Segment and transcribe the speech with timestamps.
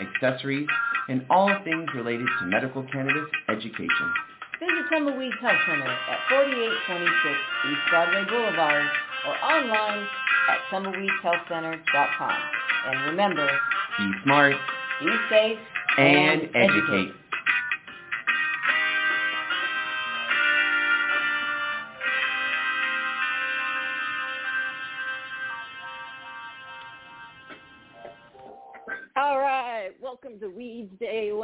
[0.00, 0.68] accessories,
[1.08, 4.08] and all things related to medical cannabis education.
[4.60, 7.10] Visit Tumbleweeds Health Center at 4826
[7.70, 8.86] East Broadway Boulevard
[9.26, 10.06] or online
[10.50, 12.38] at tumbleweedshealthcenter.com.
[12.86, 13.48] And remember,
[13.98, 14.54] Be smart
[15.00, 15.58] be safe
[15.96, 17.12] and educate.
[17.14, 17.27] All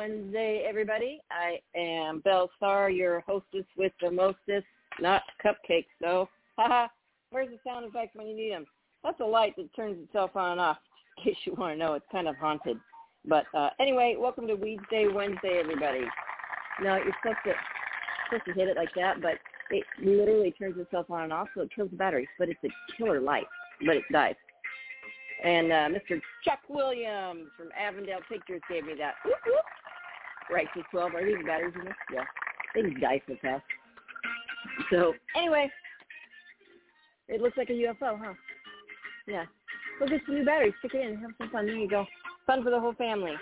[0.05, 1.23] Wednesday, everybody.
[1.31, 4.67] I am Belle Star, your hostess with the mostest,
[5.01, 6.29] not cupcakes though.
[6.59, 6.89] Haha,
[7.31, 8.67] where's the sound effects when you need them?
[9.03, 10.77] That's a light that turns itself on and off,
[11.17, 11.95] in case you want to know.
[11.95, 12.77] It's kind of haunted.
[13.25, 16.05] But uh, anyway, welcome to Weeds Day Wednesday, everybody.
[16.83, 17.55] Now, you're supposed to,
[18.27, 19.39] supposed to hit it like that, but
[19.71, 22.29] it literally turns itself on and off, so it kills the batteries.
[22.39, 23.47] But it's a killer light,
[23.87, 24.35] but it dies.
[25.43, 26.21] And uh, Mr.
[26.45, 29.15] Chuck Williams from Avondale Pictures gave me that.
[29.25, 29.65] Whoop, whoop.
[30.51, 31.15] Right to 12.
[31.15, 31.95] Are these batteries in this?
[32.13, 32.25] Yeah.
[32.75, 33.65] They just die so fast.
[34.91, 35.71] So, anyway,
[37.29, 38.35] it looks like a UFO, huh?
[39.27, 39.45] Yeah.
[39.99, 40.75] Go get some new batteries.
[40.81, 41.17] Stick it in.
[41.19, 41.67] Have some fun.
[41.67, 42.05] There you go.
[42.47, 43.35] Fun for the whole family.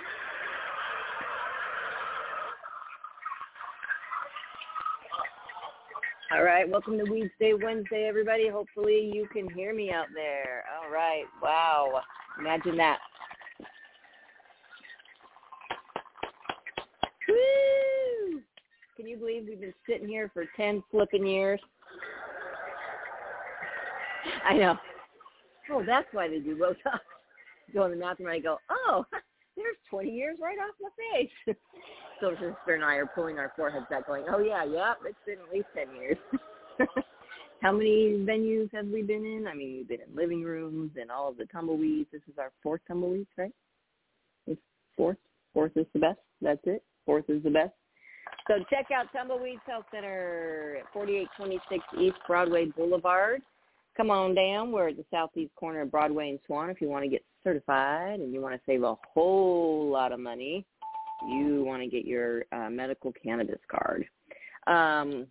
[6.35, 8.49] All right, welcome to Weeds Day Wednesday, everybody.
[8.49, 10.65] Hopefully you can hear me out there.
[10.83, 12.01] All right, wow.
[12.39, 13.01] Imagine that.
[17.29, 18.41] Woo!
[19.03, 21.59] Can you believe we've been sitting here for 10 flipping years?
[24.49, 24.77] I know.
[25.73, 27.01] Oh, that's why they do Botox.
[27.75, 29.05] Go in the bathroom and I go, oh,
[29.57, 31.57] there's 20 years right off my face.
[32.21, 35.39] So sister and I are pulling our foreheads back going, oh, yeah, yeah, it's been
[35.45, 36.17] at least 10 years.
[37.61, 39.49] How many venues have we been in?
[39.49, 42.09] I mean, we've been in living rooms and all of the tumbleweeds.
[42.13, 43.51] This is our fourth tumbleweeds, right?
[44.47, 44.61] It's
[44.97, 45.17] fourth.
[45.53, 46.21] Fourth is the best.
[46.41, 46.85] That's it.
[47.05, 47.73] Fourth is the best.
[48.49, 53.41] So check out Tumbleweeds Health Center at 4826 East Broadway Boulevard.
[53.97, 54.73] Come on down.
[54.73, 58.21] We're at the southeast corner of Broadway and Swan if you want to get certified
[58.21, 60.65] and you want to save a whole lot of money.
[61.29, 64.07] You want to get your uh, medical cannabis card.
[64.67, 65.27] Um,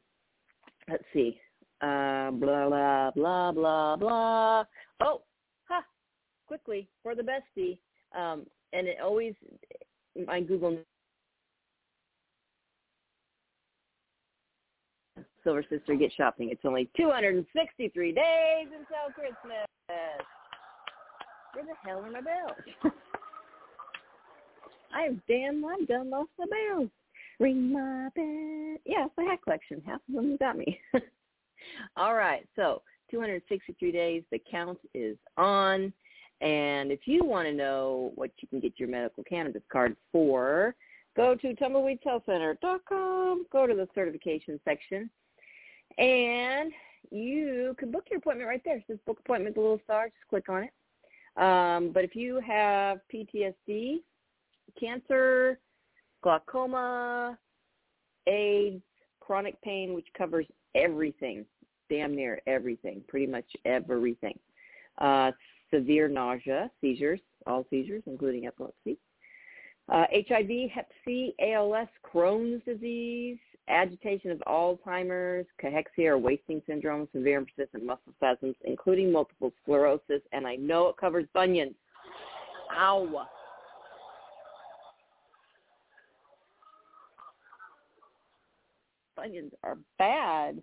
[0.89, 1.37] let's see.
[1.81, 4.63] Uh, blah, blah, blah, blah, blah.
[5.01, 5.21] Oh,
[5.67, 5.83] ha,
[6.47, 7.77] quickly, for the bestie.
[8.17, 9.33] Um, and it always,
[10.27, 10.77] my Google
[15.43, 16.49] Silver Sister Get Shopping.
[16.51, 19.67] It's only 263 days until Christmas.
[21.53, 22.93] Where the hell are my bells?
[24.93, 26.89] I've damn I've done lost my bells.
[27.39, 28.77] Ring my bell.
[28.85, 29.81] Yeah, it's my hat collection.
[29.85, 30.79] Half of them got me.
[31.95, 34.23] All right, so 263 days.
[34.31, 35.93] The count is on.
[36.41, 40.75] And if you want to know what you can get your medical cannabis card for,
[41.15, 43.45] go to tumbleweedshealthcenter.com.
[43.51, 45.09] Go to the certification section,
[45.97, 46.71] and
[47.09, 48.77] you can book your appointment right there.
[48.77, 50.05] It says book appointment, the little star.
[50.05, 50.71] Just click on it.
[51.41, 54.01] Um, but if you have PTSD,
[54.79, 55.59] cancer,
[56.23, 57.37] glaucoma,
[58.27, 58.81] AIDS,
[59.19, 60.45] chronic pain, which covers
[60.75, 61.45] everything,
[61.89, 64.37] damn near everything, pretty much everything.
[64.97, 65.31] Uh,
[65.73, 68.97] severe nausea, seizures, all seizures, including epilepsy.
[69.89, 73.39] Uh, HIV, Hep C, ALS, Crohn's disease,
[73.71, 80.21] agitation of Alzheimer's, cachexia or wasting syndrome, severe and persistent muscle spasms, including multiple sclerosis,
[80.31, 81.75] and I know it covers bunions.
[82.77, 83.27] Ow.
[89.15, 90.61] Bunions are bad.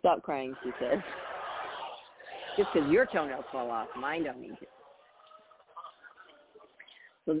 [0.00, 1.02] Stop crying, she said.
[2.56, 4.66] Just because your toenails fall off, mine don't need to.
[7.26, 7.40] So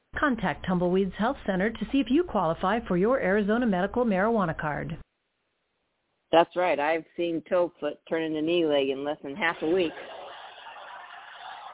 [0.17, 4.97] Contact Tumbleweeds Health Center to see if you qualify for your Arizona medical marijuana card.
[6.31, 6.79] That's right.
[6.79, 9.91] I've seen Toefoot turn into knee leg in less than half a week.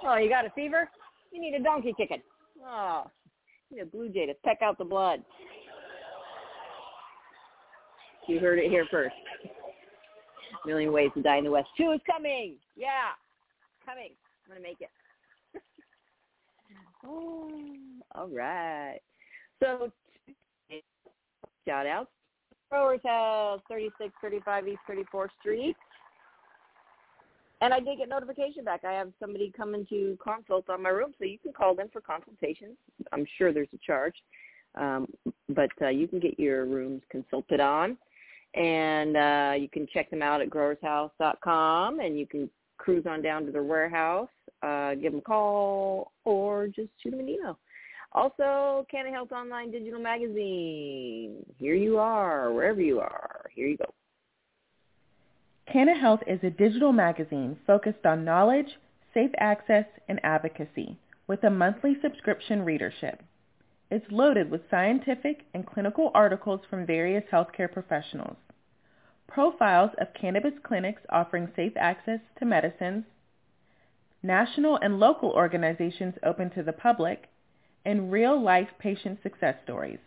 [0.04, 0.90] Oh, you got a fever?
[1.32, 2.22] You need a donkey kicking.
[2.66, 3.06] Oh,
[3.70, 5.24] you need a blue jay to peck out the blood.
[8.28, 9.16] You heard it here first.
[10.64, 11.70] A million ways to die in the West.
[11.78, 12.56] Two is coming.
[12.76, 13.12] Yeah,
[13.86, 14.12] coming.
[14.46, 14.90] I'm gonna make it.
[18.16, 19.00] all right.
[19.62, 19.92] So,
[21.66, 22.10] shout outs
[22.70, 25.76] Growers House, 3635 East 34th Street.
[27.62, 28.84] And I did get notification back.
[28.84, 32.02] I have somebody coming to consult on my room, so you can call them for
[32.02, 32.78] consultations.
[33.12, 34.14] I'm sure there's a charge,
[34.76, 35.08] um,
[35.50, 37.98] but uh, you can get your rooms consulted on,
[38.54, 43.46] and uh, you can check them out at growershouse.com, and you can cruise on down
[43.46, 44.30] to their warehouse,
[44.64, 47.58] uh, give them a call, or just shoot them an email.
[48.14, 51.46] Also, Canna Health Online Digital Magazine.
[51.58, 53.46] Here you are, wherever you are.
[53.54, 53.94] Here you go.
[55.72, 58.80] Canna Health is a digital magazine focused on knowledge,
[59.14, 60.98] safe access, and advocacy
[61.28, 63.22] with a monthly subscription readership.
[63.92, 68.38] It's loaded with scientific and clinical articles from various healthcare professionals,
[69.28, 73.04] profiles of cannabis clinics offering safe access to medicines,
[74.24, 77.30] national and local organizations open to the public,
[77.86, 80.00] and real-life patient success stories.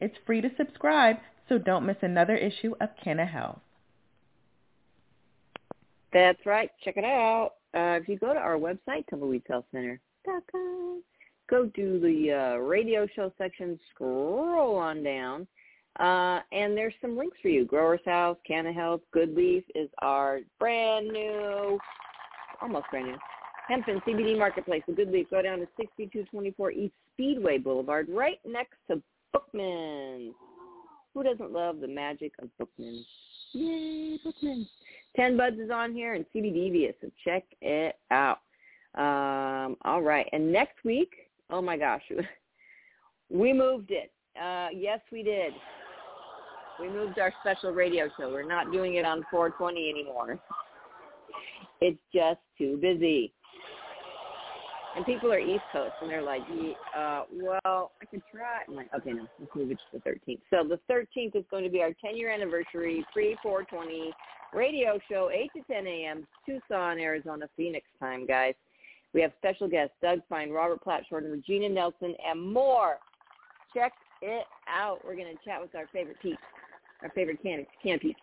[0.00, 1.16] It's free to subscribe,
[1.48, 3.60] so don't miss another issue of Canna Health.
[6.12, 6.70] That's right.
[6.84, 7.52] Check it out.
[7.74, 11.02] Uh, if you go to our website, tumbleweedshealthcenter.com,
[11.48, 15.46] go to the uh, radio show section, scroll on down,
[16.00, 17.64] uh, and there's some links for you.
[17.64, 21.78] Growers House, Canna Health, Good Leaf is our brand new,
[22.60, 23.18] almost brand new,
[23.68, 25.28] Hemp and CBD Marketplace, The good leaf.
[25.30, 29.02] Go down to 6224 East Speedway Boulevard, right next to
[29.32, 30.34] Bookman's.
[31.14, 33.06] Who doesn't love the magic of Bookman's?
[33.52, 34.68] Yay, Bookman's.
[35.14, 38.38] Ten Buds is on here and CBDVIA, so check it out.
[38.94, 41.12] Um, all right, and next week,
[41.50, 42.02] oh my gosh,
[43.30, 44.10] we moved it.
[44.42, 45.52] Uh, yes, we did.
[46.80, 48.30] We moved our special radio show.
[48.30, 50.38] We're not doing it on 420 anymore.
[51.80, 53.32] It's just too busy
[54.94, 56.42] and people are East Coast, and they're like,
[56.96, 58.60] uh, well, I could try.
[58.68, 60.40] I'm like, okay, no, let's move it to the 13th.
[60.50, 64.10] So the 13th is going to be our 10-year anniversary pre-420
[64.52, 68.54] radio show, 8 to 10 a.m., Tucson, Arizona, Phoenix time, guys.
[69.14, 72.96] We have special guests, Doug Fine, Robert Platshorn, Regina Nelson, and more.
[73.74, 75.00] Check it out.
[75.04, 76.38] We're going to chat with our favorite peeps,
[77.02, 78.20] our favorite can, can peeps.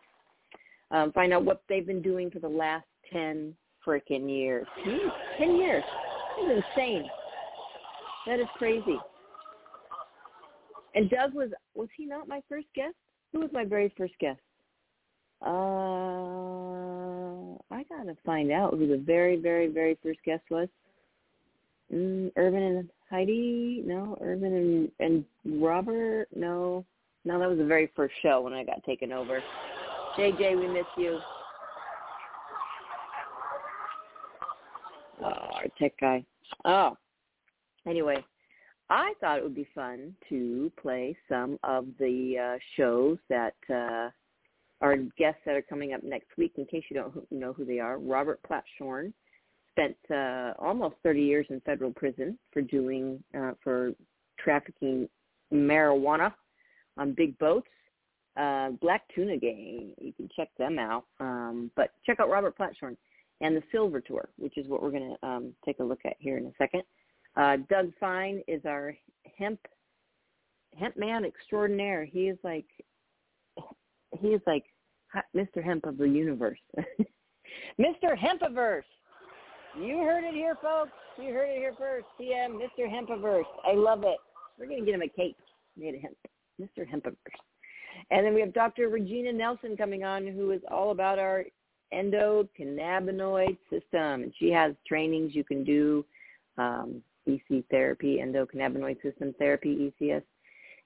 [0.91, 3.53] Um, find out what they've been doing for the last 10
[3.85, 4.67] freaking years.
[5.37, 5.83] 10 years
[6.37, 7.05] That is insane.
[8.25, 8.97] That is crazy.
[10.95, 12.95] And Doug was was he not my first guest?
[13.31, 14.39] Who was my very first guest?
[15.45, 15.49] Uh,
[17.71, 20.67] I gotta find out who the very, very, very first guest was.
[21.93, 23.83] Mm, Irvin and Heidi?
[23.85, 25.23] No, Irvin and and
[25.61, 26.27] Robert?
[26.35, 26.85] No,
[27.25, 29.41] no, that was the very first show when I got taken over.
[30.17, 31.19] JJ, we miss you.
[35.21, 36.23] Oh, our tech guy.
[36.65, 36.97] Oh,
[37.85, 38.23] anyway,
[38.89, 44.09] I thought it would be fun to play some of the uh, shows that uh,
[44.81, 46.53] are guests that are coming up next week.
[46.57, 49.11] In case you don't know who they are, Robert Platshorn
[49.71, 53.91] spent uh, almost 30 years in federal prison for doing uh, for
[54.39, 55.07] trafficking
[55.53, 56.33] marijuana
[56.99, 57.67] on big boats.
[58.37, 61.05] Uh, Black Tuna Gang, you can check them out.
[61.19, 62.95] Um, but check out Robert Platshorn
[63.41, 66.15] and the Silver Tour, which is what we're going to um, take a look at
[66.19, 66.83] here in a second.
[67.35, 68.95] Uh, Doug Fine is our
[69.37, 69.59] hemp
[70.77, 72.05] hemp man extraordinaire.
[72.05, 72.65] He is like
[74.19, 74.65] he is like
[75.35, 75.63] Mr.
[75.63, 76.59] Hemp of the universe.
[77.79, 78.17] Mr.
[78.17, 78.83] Hempaverse.
[79.79, 80.91] You heard it here, folks.
[81.17, 82.05] You heard it here first.
[82.19, 82.87] TM, Mr.
[82.89, 83.43] Hempaverse.
[83.65, 84.17] I love it.
[84.57, 85.37] We're going to get him a cape
[85.77, 86.17] made of hemp.
[86.59, 86.87] Mr.
[86.87, 87.15] Hempaverse.
[88.11, 88.89] And then we have Dr.
[88.89, 91.45] Regina Nelson coming on, who is all about our
[91.93, 94.23] endocannabinoid system.
[94.23, 96.05] And she has trainings you can do,
[96.57, 100.23] um, EC therapy, endocannabinoid system therapy, ECS.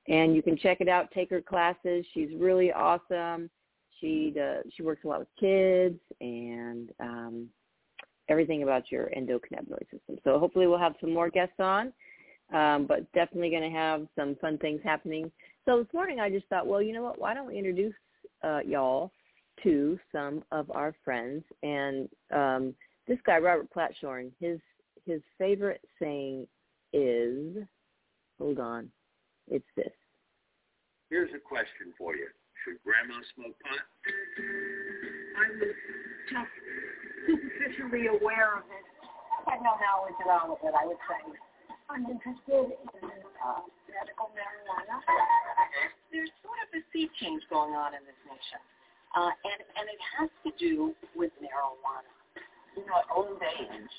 [0.07, 1.11] and you can check it out.
[1.11, 2.05] Take her classes.
[2.13, 3.49] She's really awesome.
[3.99, 7.47] She does, she works a lot with kids and um,
[8.27, 10.17] everything about your endocannabinoid system.
[10.23, 11.93] So hopefully we'll have some more guests on,
[12.53, 15.31] um, but definitely going to have some fun things happening.
[15.65, 17.19] So this morning I just thought, well, you know what?
[17.19, 17.93] Why don't we introduce
[18.43, 19.11] uh, y'all
[19.63, 21.43] to some of our friends?
[21.61, 22.75] And um,
[23.07, 24.59] this guy, Robert Platshorn, his
[25.05, 26.47] his favorite saying
[26.91, 27.57] is,
[28.39, 28.89] hold on,
[29.49, 29.91] it's this.
[31.09, 32.27] Here's a question for you.
[32.63, 33.83] Should grandma smoke pot?
[35.37, 36.51] I'm just
[37.27, 38.85] superficially aware of it.
[39.47, 41.37] I have no knowledge at all of it, I would say.
[41.89, 43.09] I'm interested in
[43.43, 43.59] uh,
[43.93, 44.97] medical marijuana.
[46.09, 48.61] There's sort of a sea change going on in this nation,
[49.17, 52.09] uh, and, and it has to do with marijuana.
[52.73, 53.93] You know, at old age,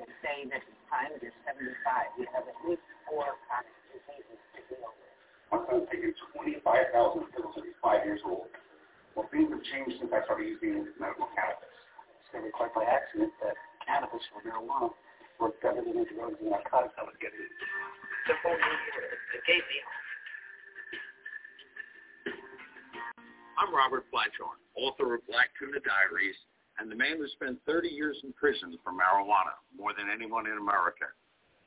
[0.00, 4.40] they say that by the time you're 75, you have at least four chronic diseases
[4.56, 5.14] to deal with.
[5.52, 8.50] I was taking 25,000 pills at five years old.
[9.14, 11.70] Well, things have changed since I started using medical cannabis.
[12.26, 13.54] Discovered quite by accident that
[13.86, 14.90] cannabis or marijuana
[15.38, 17.38] worked better than the drugs and narcotics I was getting.
[18.24, 19.80] The the.
[23.60, 26.34] I'm Robert Platshorn, author of Black Tuna Diaries
[26.78, 30.56] and the man who spent 30 years in prison for marijuana, more than anyone in
[30.56, 31.04] America.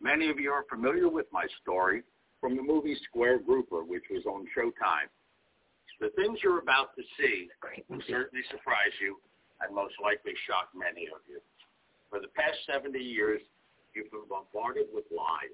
[0.01, 2.01] Many of you are familiar with my story
[2.41, 5.13] from the movie Square Grouper, which was on Showtime.
[6.01, 7.49] The things you're about to see
[7.87, 9.21] will certainly surprise you
[9.61, 11.37] and most likely shock many of you.
[12.09, 13.41] For the past 70 years,
[13.93, 15.53] you've been bombarded with lies,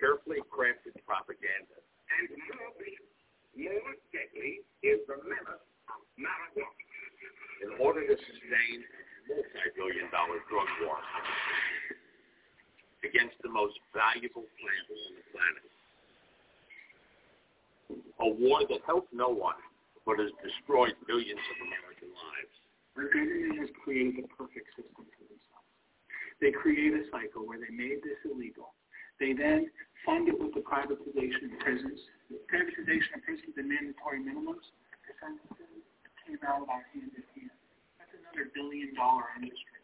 [0.00, 1.76] carefully crafted propaganda.
[2.10, 2.32] And
[3.60, 6.74] more deadly is the menace of marijuana.
[7.60, 8.80] In order to sustain
[9.28, 10.96] multi-billion dollar drug war
[13.04, 15.66] against the most valuable plant on the planet.
[18.20, 19.60] A war that helped no one,
[20.04, 22.54] but has destroyed millions of American lives.
[22.96, 25.70] Our government has created the perfect system for themselves.
[26.40, 28.72] They create a cycle where they made this illegal.
[29.20, 29.68] They then
[30.08, 32.00] fund it with the privatization of prisons.
[32.32, 34.64] The privatization of prisons and mandatory minimums
[36.24, 37.52] came out about hand in hand.
[38.00, 39.76] That's another billion dollar industry.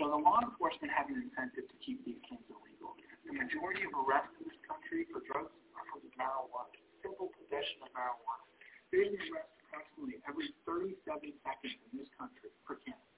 [0.00, 2.96] So the law enforcement have an incentive to keep these things illegal.
[3.28, 6.72] The majority of arrests in this country for drugs are for marijuana,
[7.04, 8.48] simple possession of marijuana.
[8.88, 10.96] There's an arrest approximately every 37
[11.44, 13.12] seconds in this country for cannabis.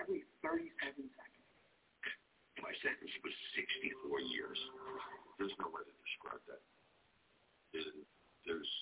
[0.00, 0.72] Every 37
[1.12, 1.33] seconds.
[2.64, 4.56] My sentence was 64 years.
[5.36, 6.64] There's no way to describe that.
[7.76, 8.72] There's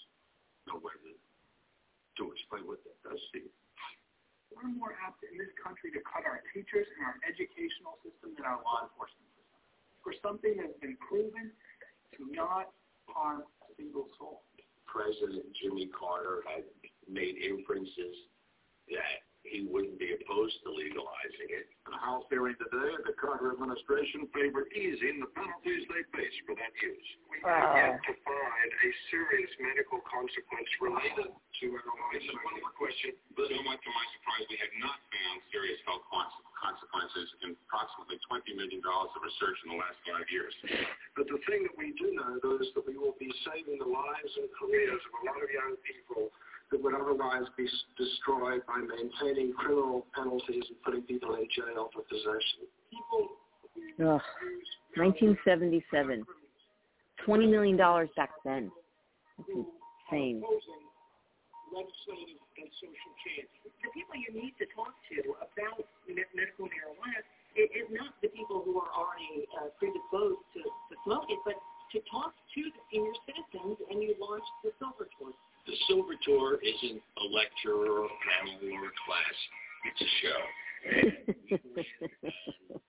[0.70, 3.50] no way to, to explain what that does to you.
[4.54, 8.46] We're more apt in this country to cut our teachers and our educational system than
[8.46, 9.58] our law enforcement system
[10.06, 11.50] for something that's been proven
[12.14, 12.70] to not
[13.10, 14.46] harm a single soul.
[14.86, 16.62] President Jimmy Carter had
[17.10, 18.30] made inferences
[18.94, 21.66] that he wouldn't be opposed to legalizing it.
[21.88, 26.68] The House hearing today, the Carter administration favored easing the penalties they face for that
[26.84, 27.08] use.
[27.32, 27.48] We ah.
[27.48, 32.28] have yet to find a serious medical consequence related to marijuana.
[32.44, 33.16] One more question.
[33.32, 38.84] Somewhat to my surprise, we have not found serious health consequences in approximately $20 million
[38.84, 40.52] of research in the last five years.
[41.16, 43.88] But the thing that we do know, though, is that we will be saving the
[43.88, 46.28] lives and careers of a lot of young people
[46.68, 47.64] that would otherwise be
[47.96, 52.68] destroyed by maintaining criminal penalties and putting people in jail for possession.
[54.00, 54.22] Ugh.
[54.96, 56.24] 1977.
[57.26, 57.76] $20 million
[58.16, 58.70] back then.
[59.38, 60.42] That's insane.
[61.72, 63.48] Legislative and social change.
[63.80, 67.20] The people you need to talk to about medical marijuana
[67.56, 71.56] is not the people who are already uh, predisposed to, to smoke it, but
[71.92, 75.32] to talk to the senior citizens, and you launch the Silver Tour.
[75.68, 79.36] The Silver Tour isn't a lecture or a panel or a class.
[79.88, 80.40] It's a show.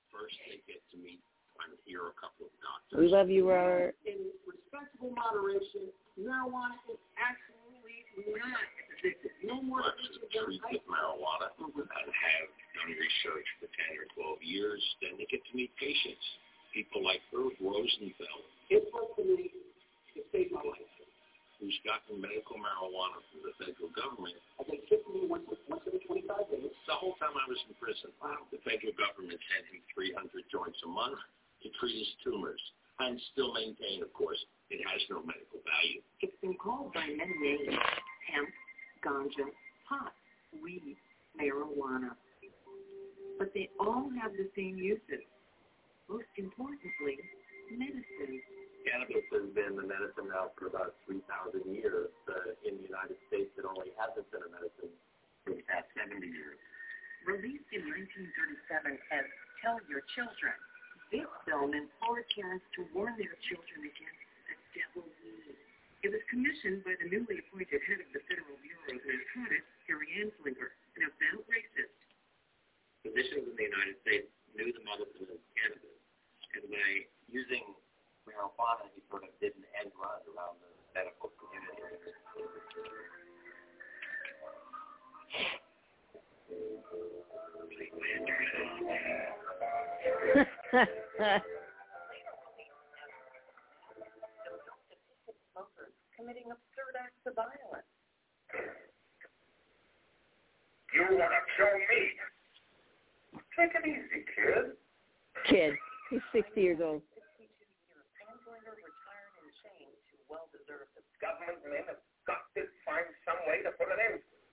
[0.09, 1.21] First, they get to meet
[1.63, 2.97] and hear a couple of doctors.
[2.97, 3.95] We love you, Robert.
[4.05, 8.03] In respectable moderation, marijuana is absolutely
[8.35, 8.65] not
[8.97, 9.33] addictive.
[9.45, 14.07] No more Let's treat with marijuana and have done research for 10 or
[14.37, 14.81] 12 years.
[15.01, 16.25] Then they get to meet patients.
[16.73, 18.45] People like Irv Rosenfeld.
[18.73, 19.53] It's what to me
[20.17, 20.92] to save my life
[21.63, 24.35] who's gotten medical marijuana from the federal government.
[24.59, 26.75] I think took me once, once every 25 days.
[26.91, 28.43] The whole time I was in prison, wow.
[28.51, 31.15] the federal government sent him 300 joints a month
[31.63, 32.59] to treat his tumors
[32.99, 36.03] and still maintain, of course, it has no medical value.
[36.19, 37.79] It's been called by many names,
[38.27, 38.51] hemp,
[38.99, 39.47] ganja,
[39.87, 40.11] pot,
[40.59, 40.99] weed,
[41.39, 42.11] marijuana.
[43.39, 45.23] But they all have the same uses.
[46.11, 47.23] Most importantly,
[47.71, 48.43] medicine.
[48.83, 51.23] Cannabis has been the medicine now for about 3,000
[51.71, 52.11] years.
[52.27, 54.91] Uh, in the United States, it only hasn't been a medicine
[55.47, 56.59] for the past 70 years.
[57.23, 59.25] Released in 1937 as
[59.63, 60.55] Tell Your Children,
[61.07, 65.55] this film implored parents to warn their children against the devil weed.
[66.03, 70.11] It was commissioned by the newly appointed head of the Federal Bureau of Narcotics, Harry
[70.19, 71.95] Anslinger, an avowed racist.
[73.07, 75.99] Physicians in the United States knew the medicine of cannabis,
[76.59, 77.63] and by using
[78.27, 82.11] marijuana, he sort of did an end run around the medical community.
[96.23, 97.89] committing absurd acts of violence.
[100.93, 102.01] You want to kill me?
[103.57, 104.77] Take it easy, kid.
[105.49, 105.73] Kid.
[106.09, 107.01] He's 60 years old.
[107.11, 107.99] 62-year
[108.29, 113.71] Anslinger retired in shame to well-deserved Government men have got to find some way to
[113.79, 114.51] put an end to it.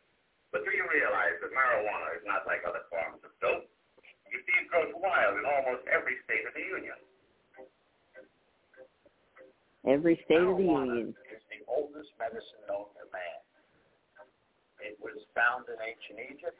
[0.54, 3.66] But do you realize that marijuana is not like other forms of dope?
[4.30, 6.94] You see, it grows wild in almost every state of the Union.
[9.82, 11.18] Every state of the Marijuana union.
[11.34, 13.40] is the oldest medicine known to man.
[14.78, 16.54] It was found in ancient Egypt.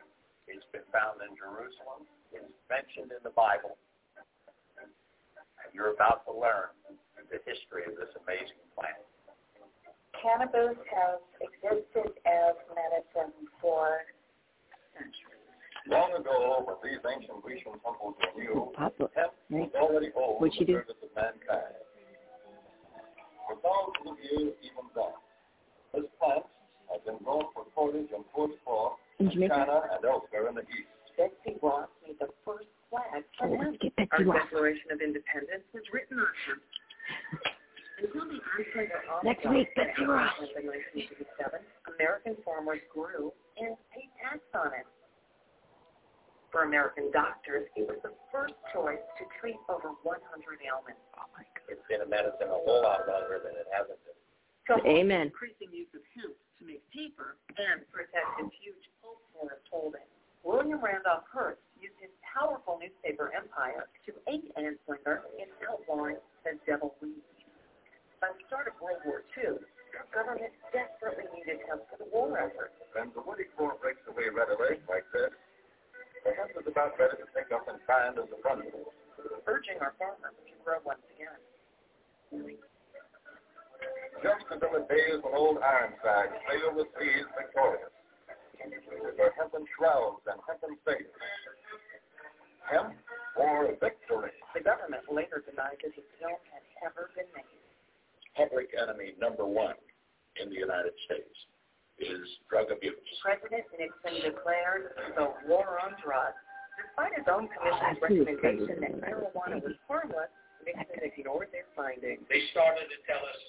[0.50, 2.10] It's been found in Jerusalem.
[2.34, 3.78] It's mentioned in the Bible.
[4.80, 6.74] And you're about to learn
[7.30, 8.98] the history of this amazing plant.
[10.18, 14.04] Cannabis has existed as medicine for
[14.92, 15.38] centuries.
[15.88, 19.08] Long ago, when these ancient Grecian temples were new, Papa.
[19.16, 20.78] hemp was already old What'd she in the do?
[20.84, 21.80] service of mankind.
[23.48, 25.16] For thousands of years, even then,
[25.94, 26.44] this plant
[26.92, 30.66] had been grown for cordage and wood cloth In in China and elsewhere in the
[30.68, 30.90] East.
[31.16, 33.80] Betsy Ross made the first flag for Oh, hemp.
[34.12, 36.62] Our Declaration of Independence was written on hemp.
[38.60, 40.36] Until the Anslinger Next week, Betsy Ross.
[40.44, 41.64] in 1987,
[41.96, 44.84] American farmers grew and paid tax on it.
[46.52, 50.18] For American doctors, it was the first choice to treat over 100
[50.66, 51.00] ailments.
[51.14, 51.30] Oh,
[51.70, 54.18] it's been a medicine a whole lot longer than it hasn't been.
[54.66, 55.30] So Amen.
[55.30, 60.04] increasing use of hemp to make paper and protect its huge pulp forest holding.
[60.42, 66.98] William Randolph Hearst used his powerful newspaper empire to aid Anslinger in outlawing the devil
[66.98, 67.22] weed.
[68.20, 69.64] By the start of World War II,
[69.96, 72.68] our government desperately needed hemp for the war effort.
[72.92, 75.32] When the woody core breaks away readily like this,
[76.28, 78.92] the hemp is about ready to pick up and find as a bundle.
[79.48, 81.40] urging our farmers to grow once again.
[84.20, 87.88] Just until the days when old Ironside sailed the seas victorious.
[88.60, 91.16] With their hempen shrouds and hempen sails.
[92.68, 92.92] Hemp
[93.32, 94.36] for victory.
[94.52, 97.56] The government later denied that the film had ever been made.
[98.36, 99.80] Public enemy number one
[100.36, 101.36] in the United States
[102.00, 102.20] is
[102.52, 103.00] drug abuse.
[103.24, 106.36] President Nixon declared the war on drugs.
[106.76, 110.32] Despite his own commission's he was recommendation that marijuana was harmless,
[110.64, 112.24] Nixon ignored their findings.
[112.28, 113.40] They started to tell us,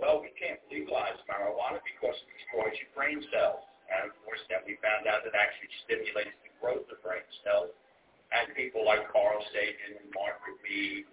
[0.00, 3.66] well, we can't legalize marijuana because it destroys your brain cells.
[3.90, 7.74] And of course, then we found out it actually stimulates the growth of brain cells.
[8.30, 11.08] And people like Carl Sagan and Margaret Mead,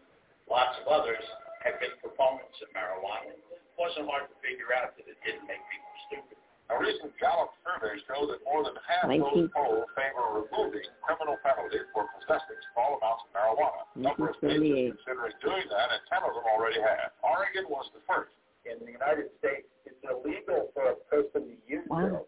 [0.51, 1.23] lots of others,
[1.63, 3.31] have been proponents of marijuana.
[3.31, 6.37] It wasn't hard to figure out that it didn't make people stupid.
[6.69, 11.37] A recent Gallup survey showed that more than half those 19 polled favor removing criminal
[11.45, 13.84] penalties for possessing small amounts of marijuana.
[13.84, 14.95] A number of states are 1978.
[15.03, 17.15] considering doing that, and 10 of them already have.
[17.23, 18.35] Oregon was the first.
[18.65, 22.25] In the United States, it's illegal for a person to use Wow.
[22.25, 22.27] it.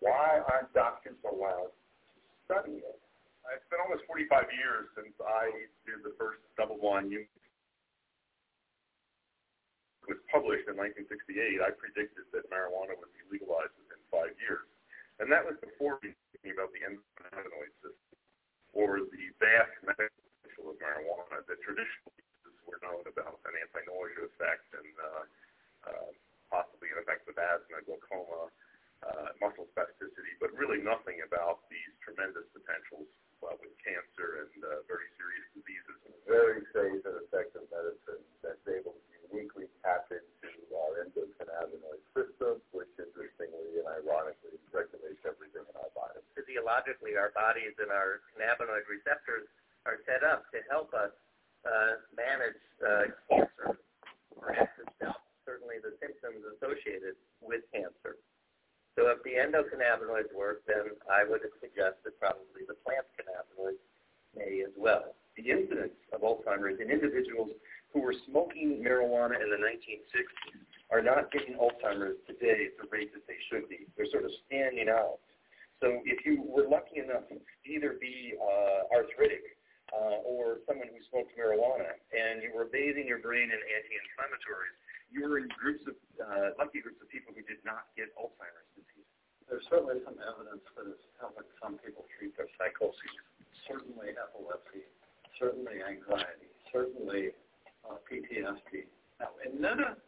[0.00, 2.98] Why aren't doctors allowed to study it?
[3.54, 5.50] It's been almost 45 years since I
[5.86, 7.28] did the first double-blind unit.
[10.02, 11.62] It was published in 1968.
[11.62, 14.66] I predicted that marijuana would be legalized within five years.
[15.22, 18.18] And that was before we were thinking about the endocannabinoid system
[18.74, 24.26] or the vast medical potential of marijuana that traditional uses were known about an anti-nausea
[24.26, 25.22] effect and uh,
[25.86, 26.10] uh,
[26.50, 28.50] possibly an effect with asthma, glaucoma,
[29.06, 33.06] uh, muscle spasticity, but really nothing about these tremendous potentials
[33.46, 35.98] uh, with cancer and uh, very serious diseases.
[36.26, 42.86] Very safe and effective medicine that's able to uniquely tap into our endocannabinoid system, which
[42.94, 46.22] interestingly and ironically regulates everything in our body.
[47.52, 49.44] Bodies and our cannabinoid receptors
[49.84, 51.12] are set up to help us
[51.68, 53.76] uh, manage uh, cancer
[54.40, 57.12] or itself, certainly the symptoms associated
[57.44, 58.16] with cancer.
[58.96, 63.84] So if the endocannabinoids work, then I would suggest that probably the plant cannabinoids
[64.32, 65.12] may as well.
[65.36, 67.52] The incidence of Alzheimer's in individuals
[67.92, 70.56] who were smoking marijuana in the 1960s
[70.88, 73.84] are not getting Alzheimer's today at the rate that they should be.
[73.96, 75.20] They're sort of standing out.
[75.82, 79.58] So if you were lucky enough to either be uh, arthritic
[79.90, 84.78] uh, or someone who smoked marijuana and you were bathing your brain in anti-inflammatories,
[85.10, 88.70] you were in groups of uh, lucky groups of people who did not get Alzheimer's
[88.78, 89.10] disease.
[89.50, 93.18] There's certainly some evidence that it's helping some people treat their psychosis.
[93.66, 94.86] Certainly epilepsy,
[95.34, 97.34] certainly anxiety, certainly
[97.82, 98.86] uh, PTSD.
[99.18, 99.98] Now, in none of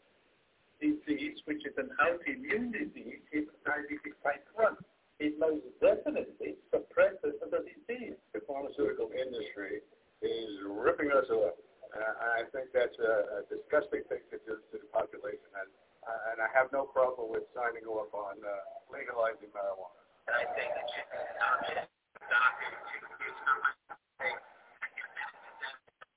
[1.15, 4.75] disease, which is an autoimmune disease, is diabetic type 1.
[5.23, 8.19] It most definitely suppresses the disease.
[8.35, 9.79] The pharmaceutical industry
[10.23, 11.55] is ripping us away.
[11.95, 15.71] Uh, I think that's a, a disgusting thing to do to the population, and,
[16.03, 18.51] uh, and I have no problem with signing off on uh,
[18.91, 19.95] legalizing marijuana.
[20.27, 21.87] And I think it should be started
[22.27, 23.63] doctors to use some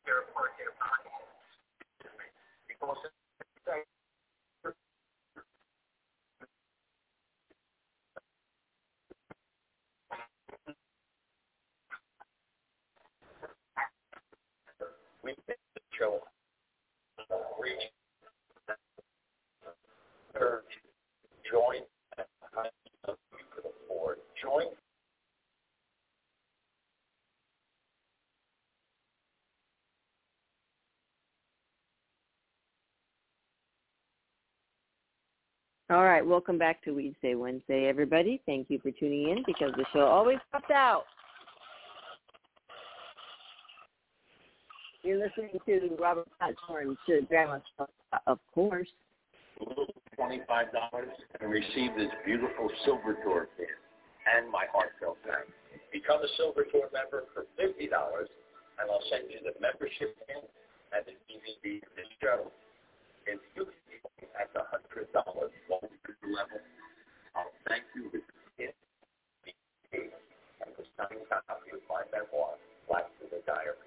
[0.09, 1.13] their part their body.
[2.65, 2.97] Because
[15.27, 15.35] we
[15.99, 16.19] show
[17.59, 17.91] reach
[20.35, 20.63] or
[21.51, 21.81] join
[23.03, 24.67] could afford join
[35.97, 38.39] All right, welcome back to Weedsday Wednesday, everybody.
[38.45, 41.05] Thank you for tuning in because the show always pops out.
[45.01, 47.57] You're listening to Robert Platshorn to Grandma,
[48.27, 48.87] of course.
[50.15, 51.09] Twenty-five dollars
[51.41, 53.65] and receive this beautiful Silver Tour pin
[54.37, 55.49] and my heartfelt thanks.
[55.91, 58.29] Become a Silver Tour member for fifty dollars,
[58.77, 60.45] and I'll send you the membership pin
[60.93, 62.51] and the DVD of this show.
[63.25, 63.65] If you
[64.39, 66.61] at the hundred dollars level,
[67.35, 68.09] I'll thank you
[68.57, 68.73] pin
[69.93, 72.57] and the signed copy of my memoir,
[72.89, 73.77] Black Tuna Diary.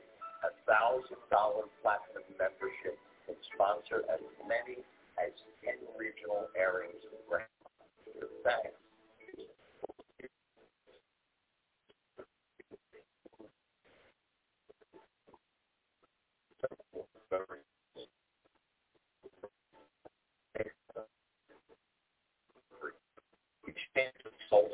[0.46, 4.80] A thousand dollar platinum membership can sponsor as many
[5.20, 7.46] as ten regional airings Grandma.
[8.42, 8.89] Thanks.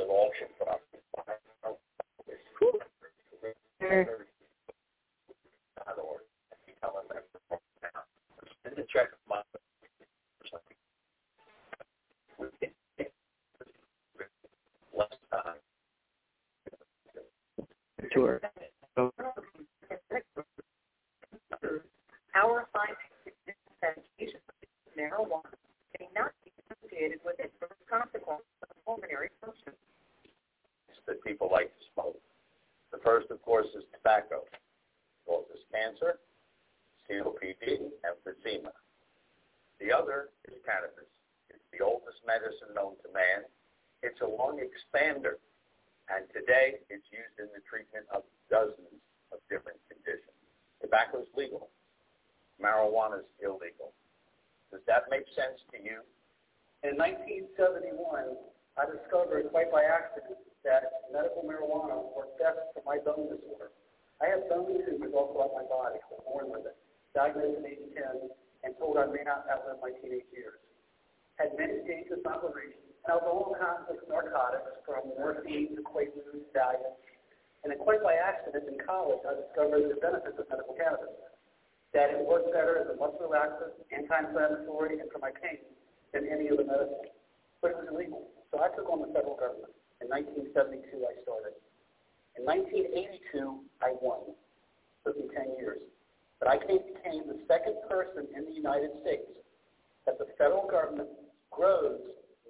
[0.01, 0.83] Of auction property.
[6.67, 8.03] Become a member now.
[8.65, 9.43] Send a check my
[14.97, 15.61] less time.
[18.13, 18.41] Sure.
[22.35, 22.99] Our findings
[23.83, 24.43] that use of
[24.99, 25.57] marijuana
[25.99, 29.73] may not be associated with adverse consequences of pulmonary function.
[31.07, 32.19] that people like to smoke.
[32.93, 34.43] The first, of course, is tobacco.
[35.27, 36.19] Causes cancer,
[37.07, 38.75] COPD, emphysema.
[39.81, 41.11] The other is cannabis.
[41.51, 43.47] It's the oldest medicine known to man.
[44.03, 45.39] It's a lung expander,
[46.11, 49.03] and today it's used in the treatment of dozens
[49.35, 50.35] of different conditions.
[50.83, 51.71] Tobacco is legal.
[52.63, 53.93] Marijuana is illegal.
[54.71, 56.07] Does that make sense to you?
[56.87, 57.99] In 1971,
[58.79, 63.73] I discovered quite by accident that medical marijuana worked best for my bone disorder.
[64.21, 66.01] I have bone tumors all throughout my body.
[66.01, 66.77] I was born with it.
[67.15, 68.29] Diagnosed at age 10
[68.65, 70.59] and told I may not outlive my teenage years.
[71.39, 75.83] Had many dangerous operations, and I was on all kinds of narcotics from morphine to
[75.87, 76.97] Quaaludes, Valium.
[77.63, 81.15] And then quite by accident in college, I discovered the benefits of medical cannabis.
[81.95, 85.63] That it worked better as a muscle relaxant, anti-inflammatory, and for my pain
[86.13, 87.09] than any other medicine.
[87.63, 88.29] But it was illegal.
[88.51, 89.73] So I took on the federal government.
[90.05, 91.57] In 1972, I started.
[92.37, 94.29] In 1982, I won.
[94.29, 94.37] It
[95.05, 95.81] took me 10 years.
[96.37, 99.33] But I became the second person in the United States
[100.05, 101.09] that the federal government
[101.51, 102.01] grows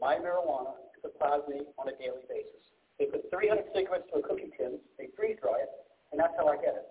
[0.01, 2.63] my marijuana and supplies me on a daily basis.
[2.99, 5.73] They put 300 cigarettes to a cookie tin, they freeze dry it,
[6.13, 6.87] and that's how I get it.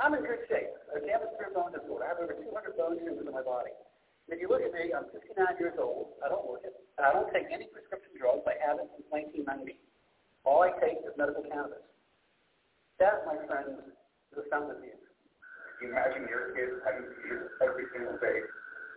[0.00, 0.72] I'm in good shape.
[0.90, 2.08] I have a severe bone disorder.
[2.08, 3.74] I have over 200 bone tumors in my body.
[4.24, 6.16] And if you look at me, I'm 59 years old.
[6.24, 6.72] I don't work it.
[6.96, 8.46] I don't take any prescription drugs.
[8.48, 9.76] I haven't since 1990.
[10.48, 11.84] All I take is medical cannabis.
[12.96, 13.76] That, my friends,
[14.32, 14.88] is a fountain of.
[15.80, 18.44] You imagine your kids having seizures every single day,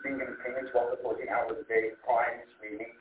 [0.03, 2.91] seeing him 12 to 14 hours a day, crying, screaming.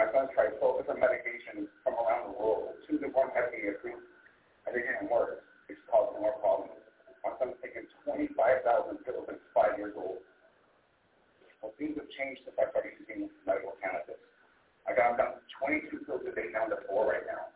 [0.00, 2.72] My son tried 12 different medications from around the world.
[2.88, 4.08] Two that weren't FDA approved,
[4.64, 6.80] and they didn't work, which caused more problems.
[7.20, 10.24] My son's taken 25,000 pills since five years old.
[11.60, 14.20] Well, things have changed since I started using medical cannabis.
[14.88, 17.52] I got down to 22 pills a day, down to four right now.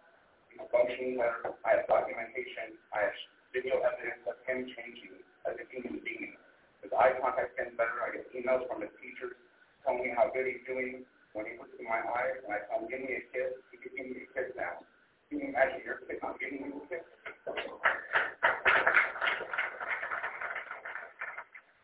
[0.60, 1.56] I'm functioning better.
[1.64, 2.76] I have documentation.
[2.92, 3.16] I have
[3.56, 6.36] video evidence of him changing as a human being.
[6.83, 7.97] His eye contact's getting better.
[8.01, 9.37] I get emails from his teachers
[9.85, 11.05] telling me how good he's doing.
[11.33, 13.79] When he looks in my eyes and I tell him, give me a kiss, he
[13.79, 14.83] can give me a kiss now.
[15.31, 17.07] Can you imagine your kid not giving you a kiss?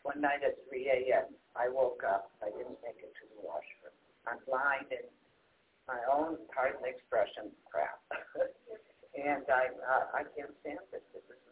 [0.02, 2.34] One night at 3 a.m., I woke up.
[2.42, 3.94] I didn't make it to the washroom.
[4.26, 5.06] I'm blind in
[5.86, 8.02] my own pardon the expression crap.
[9.14, 11.02] and I uh, I can't stand this.
[11.14, 11.45] This me.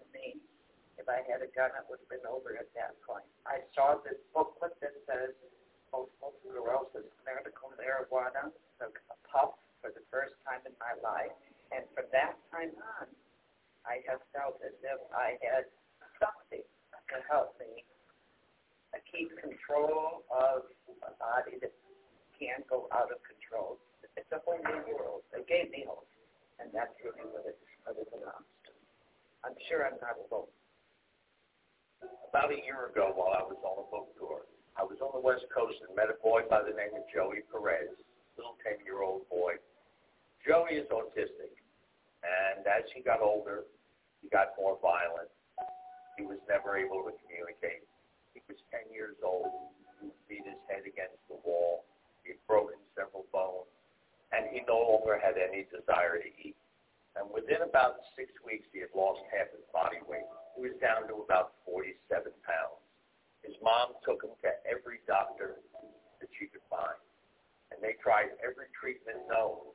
[0.97, 3.27] If I had a gun, it would have been over at that point.
[3.45, 5.35] I saw this booklet that says
[5.91, 11.35] multiple sclerosis, medical marijuana, took a puff for the first time in my life.
[11.75, 13.07] And from that time on,
[13.85, 15.69] I have felt as if I had
[16.23, 17.85] something to help me
[19.15, 20.67] keep control of
[21.07, 21.71] a body that
[22.35, 23.79] can go out of control.
[24.19, 25.23] It's a whole new world.
[25.31, 26.11] They gave me hope,
[26.59, 28.73] and that's really what it, what it belongs to.
[29.47, 30.51] I'm sure I'm not alone.
[32.35, 34.43] About a year ago, while I was on a book tour,
[34.75, 37.47] I was on the West Coast and met a boy by the name of Joey
[37.47, 39.63] Perez, a little 10-year-old boy.
[40.43, 41.55] Joey is autistic,
[42.27, 43.71] and as he got older,
[44.19, 45.31] he got more violent.
[46.19, 47.87] He was never able to communicate.
[48.35, 49.55] He was 10 years old.
[50.03, 51.87] He beat his head against the wall.
[52.27, 53.71] He had broken several bones,
[54.35, 56.59] and he no longer had any desire to eat.
[57.15, 60.27] And within about six weeks, he had lost half his body weight.
[60.55, 62.83] He was down to about 47 pounds.
[63.43, 65.61] His mom took him to every doctor
[66.23, 66.97] that she could find,
[67.75, 69.75] and they tried every treatment known.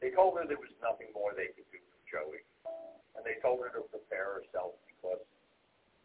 [0.00, 2.42] They told her there was nothing more they could do for Joey,
[3.18, 5.20] and they told her to prepare herself because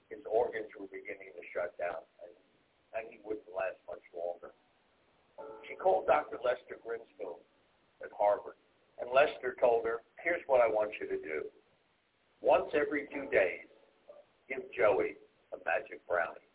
[0.10, 2.34] his organs were beginning to shut down, and,
[2.98, 4.52] and he wouldn't last much longer.
[5.70, 6.42] She called Dr.
[6.42, 7.38] Lester Grinspoon
[8.02, 8.58] at Harvard,
[9.00, 11.46] and Lester told her, here's what I want you to do.
[12.42, 13.67] Once every two days,
[14.50, 15.20] give Joey
[15.54, 16.48] a magic brownie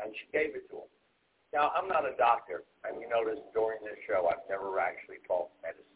[0.00, 0.90] and she gave it to him.
[1.54, 5.56] Now, I'm not a doctor, and you notice during this show I've never actually talked
[5.62, 5.88] medicine.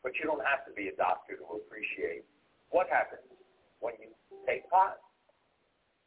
[0.00, 2.24] But you don't have to be a doctor to appreciate
[2.70, 3.28] what happens
[3.84, 4.08] when you
[4.48, 4.98] take pot.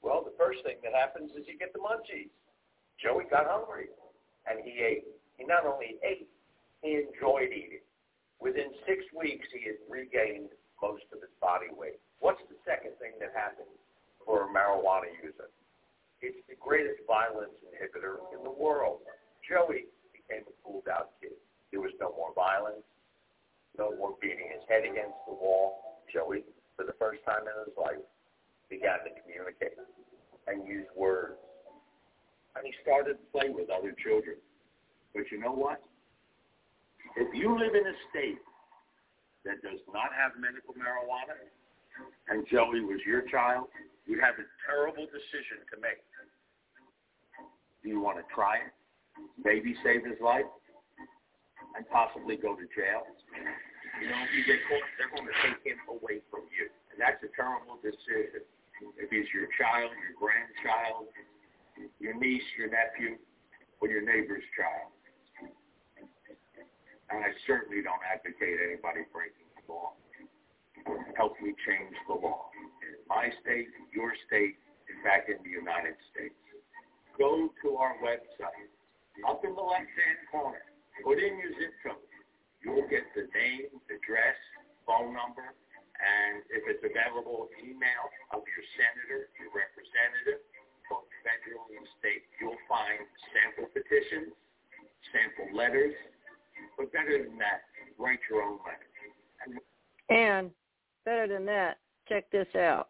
[0.02, 2.34] Well, the first thing that happens is you get the munchies.
[2.98, 3.94] Joey got hungry,
[4.50, 5.06] and he ate.
[5.38, 6.32] He not only ate,
[6.82, 7.84] he enjoyed eating.
[8.40, 10.50] Within six weeks, he had regained
[10.82, 12.00] most of his body weight.
[12.20, 13.76] What's the second thing that happens
[14.26, 15.50] for marijuana user?
[16.22, 19.06] It's the greatest violence inhibitor in the world.
[19.46, 21.38] Joey became a fooled out kid.
[21.72, 22.82] There was no more violence,
[23.78, 26.02] no more beating his head against the wall.
[26.12, 26.42] Joey,
[26.76, 28.02] for the first time in his life,
[28.70, 29.78] began to communicate
[30.48, 31.38] and use words.
[32.56, 34.38] And he started to play with other children.
[35.14, 35.84] But you know what?
[37.16, 38.42] If you live in a state
[39.46, 41.38] that does not have medical marijuana,
[42.28, 43.68] and Joey was your child,
[44.06, 46.02] you have a terrible decision to make.
[47.82, 48.74] Do you want to try it?
[49.42, 50.48] Maybe save his life?
[51.78, 53.04] And possibly go to jail?
[54.00, 56.72] You know, if you get caught, they're going to take him away from you.
[56.94, 58.44] And that's a terrible decision.
[58.96, 61.12] If he's your child, your grandchild,
[62.00, 63.20] your niece, your nephew,
[63.80, 64.92] or your neighbor's child.
[67.12, 69.96] And I certainly don't advocate anybody breaking the law
[71.16, 72.52] help me change the law
[73.08, 74.58] my state, in your state,
[74.90, 76.36] in fact, in the United States.
[77.18, 78.70] Go to our website.
[79.24, 80.60] Up in the left-hand corner,
[81.04, 82.04] put in your zip code.
[82.60, 84.36] You'll get the name, address,
[84.84, 85.56] phone number,
[85.96, 88.04] and if it's available, email
[88.36, 90.44] of your senator, your representative,
[90.92, 92.28] both federal and state.
[92.44, 93.00] You'll find
[93.32, 94.36] sample petitions,
[95.16, 95.96] sample letters,
[96.76, 97.64] but better than that,
[97.96, 98.90] write your own letter.
[100.12, 100.52] And
[101.06, 101.78] Better than that,
[102.10, 102.90] check this out.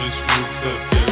[0.00, 1.09] interest groups have kept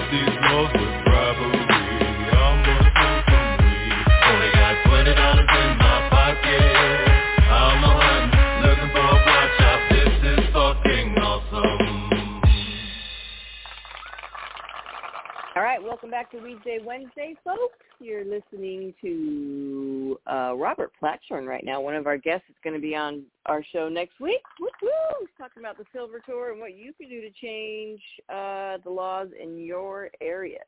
[15.58, 17.82] All right, welcome back to Weedsday Wednesday, folks.
[17.98, 21.80] You're listening to uh, Robert Platshorn right now.
[21.80, 24.38] One of our guests is going to be on our show next week.
[24.60, 25.18] Woo-hoo!
[25.18, 28.90] He's talking about the Silver Tour and what you can do to change uh, the
[28.90, 30.62] laws in your area.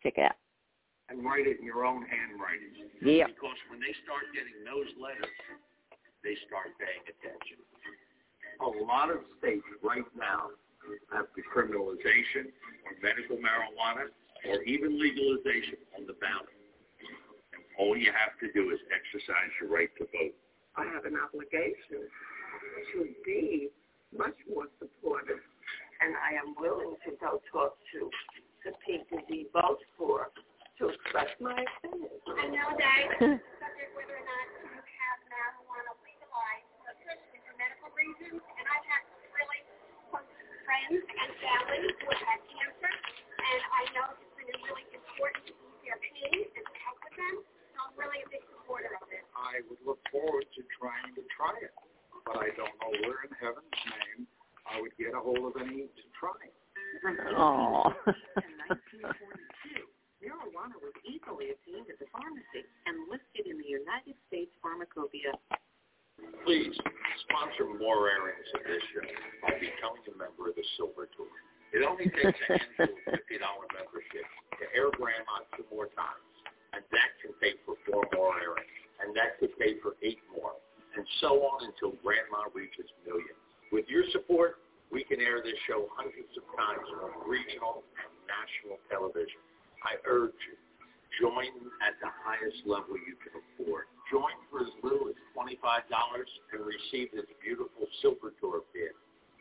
[0.00, 0.38] Check it out.
[1.10, 2.70] and write it in your own handwriting.
[3.02, 3.26] Yeah.
[3.26, 5.26] Because when they start getting those letters,
[6.22, 7.58] they start paying attention.
[8.62, 10.54] A lot of states right now
[11.12, 12.52] have decriminalization
[12.86, 14.10] or medical marijuana
[14.48, 16.52] or even legalization on the ballot.
[17.54, 20.36] And all you have to do is exercise your right to vote.
[20.76, 22.04] I have an obligation
[22.92, 23.72] to be
[24.12, 25.40] much more supportive,
[26.00, 28.00] and I am willing to go talk to
[28.64, 30.28] the people we vote for
[30.78, 32.12] to express my opinion.
[32.28, 38.44] I know that subject whether or not to have marijuana legalized, especially for medical reasons,
[38.44, 39.15] and I've had really close
[40.66, 45.54] friends and family who have had cancer, and I know it's been really important to
[45.54, 49.06] ease their pain and to help with them, so I'm really a big supporter of
[49.14, 49.22] it.
[49.38, 51.70] I would look forward to trying to try it,
[52.26, 54.26] but I don't know where in heaven's name
[54.66, 56.54] I would get a hold of any to try it.
[57.06, 57.86] Aw.
[58.42, 59.86] In 1942,
[60.18, 65.38] marijuana was easily obtained at the pharmacy and listed in the United States Pharmacopoeia.
[66.44, 66.72] Please
[67.26, 69.04] sponsor more airings of this show
[69.42, 71.28] by becoming a member of the Silver Tour.
[71.74, 74.24] It only takes a handful of fifty dollar membership
[74.56, 76.24] to air Grandma two more times,
[76.72, 80.56] and that can pay for four more airings, and that could pay for eight more,
[80.94, 83.42] and so on until Grandma reaches millions.
[83.74, 84.62] With your support,
[84.94, 89.42] we can air this show hundreds of times on regional and national television.
[89.82, 90.56] I urge you,
[91.20, 91.48] Join
[91.80, 93.88] at the highest level you can afford.
[94.10, 95.58] Join for as little as $25
[95.90, 98.94] and receive this beautiful Silver Tour bid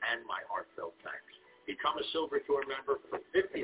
[0.09, 1.34] and my heartfelt thanks.
[1.70, 3.61] Become a Silver Tour member for $50.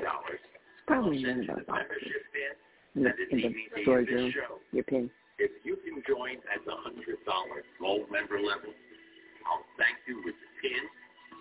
[0.86, 2.54] Probably none of those Membership bid
[2.94, 4.30] in the, in the storage room.
[4.70, 5.10] Your pin.
[5.38, 8.70] if you can join at the hundred dollar gold member level,
[9.46, 10.82] I'll thank you with the pin,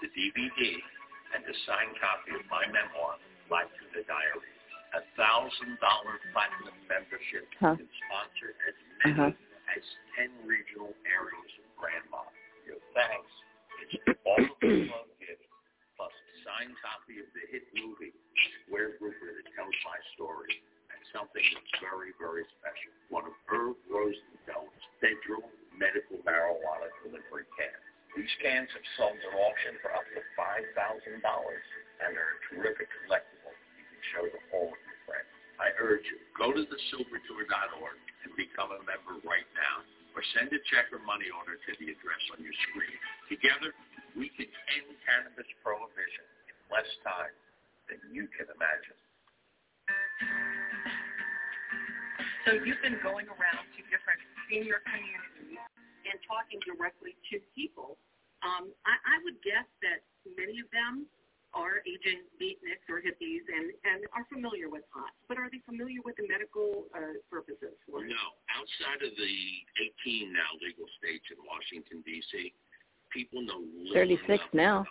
[0.01, 0.61] the DVD,
[1.37, 3.17] and the signed copy of my memoir,
[3.53, 4.47] Life to the Diary.
[4.97, 7.75] A thousand dollar platinum membership Huh.
[7.79, 9.50] can sponsor as many Uh-huh.
[9.75, 9.83] As
[10.17, 12.23] ten regional areas of Grandma.
[12.67, 13.33] Your thanks
[13.87, 15.47] is all of the love gifts
[15.97, 18.13] plus a signed copy of the hit movie
[18.67, 20.51] Square Grouper that tells my story
[20.91, 22.91] and something that's very, very special.
[23.09, 27.85] One of Irv Rosenfeld's federal medical marijuana delivery cans.
[28.15, 29.91] These cans have sold at auction for
[41.11, 42.95] money order to the address on your screen.
[43.27, 43.75] Together,
[74.61, 74.85] now,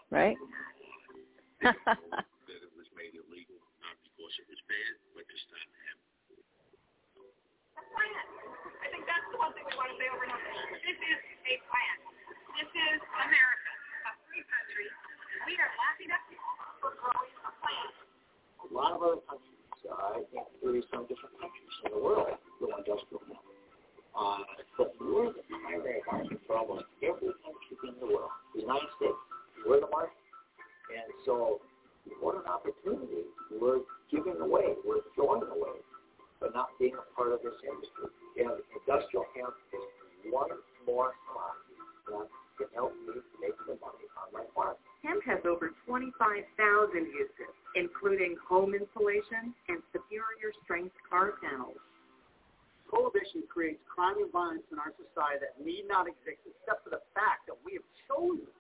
[53.31, 57.03] Prohibition creates crime and violence in our society that need not exist except for the
[57.15, 58.51] fact that we have chosen,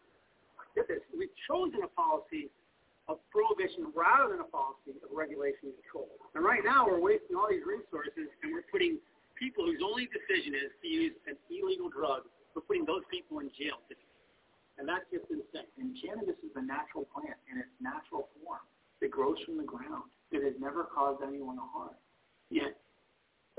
[0.78, 2.46] get this, we've chosen a policy
[3.10, 6.06] of prohibition rather than a policy of regulation and control.
[6.38, 9.02] And right now we're wasting all these resources and we're putting
[9.34, 13.50] people whose only decision is to use an illegal drug, we're putting those people in
[13.58, 13.82] jail.
[13.90, 14.06] Today.
[14.78, 15.66] And that's just insane.
[15.82, 18.62] And cannabis is a natural plant in its natural form.
[19.02, 20.14] It grows from the ground.
[20.30, 21.98] It has never caused anyone a harm.
[22.54, 22.78] Yet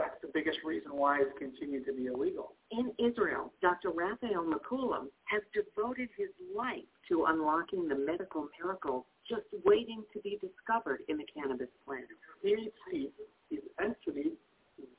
[0.02, 2.54] that's the biggest reason why it's continued to be illegal.
[2.72, 3.92] In Israel, Dr.
[3.92, 10.40] Raphael Mechoulam has devoted his life to unlocking the medical miracle just waiting to be
[10.42, 12.06] discovered in the cannabis plant.
[12.44, 13.10] THC
[13.52, 14.32] is actually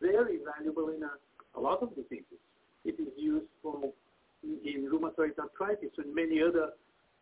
[0.00, 2.38] very valuable in a, a lot of diseases.
[2.84, 3.80] It is used for
[4.42, 6.70] in rheumatoid arthritis and many other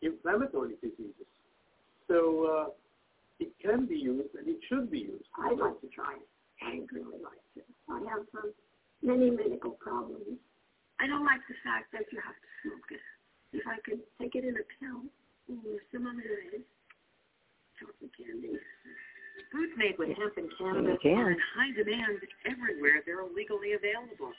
[0.03, 1.28] inflammatory diseases.
[2.09, 2.70] So uh,
[3.39, 5.24] it can be used and it should be used.
[5.39, 6.28] I'd like to try it.
[6.62, 7.62] I'd really like to.
[7.88, 8.52] I have some
[9.02, 10.38] many medical problems.
[11.00, 13.04] I don't like the fact that you have to smoke it.
[13.56, 15.08] If I could take it in a pill
[15.48, 16.61] or some other way,
[17.80, 18.61] chocolate candy.
[19.50, 21.16] Foods made with hemp and cannabis can.
[21.16, 23.02] are in high demand everywhere.
[23.02, 24.30] They're legally available.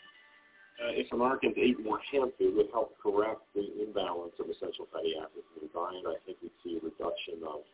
[0.80, 5.14] Uh, if Americans ate more hemp, it would help correct the imbalance of essential fatty
[5.20, 6.06] acids in the diet.
[6.08, 7.68] I think we'd see a reduction of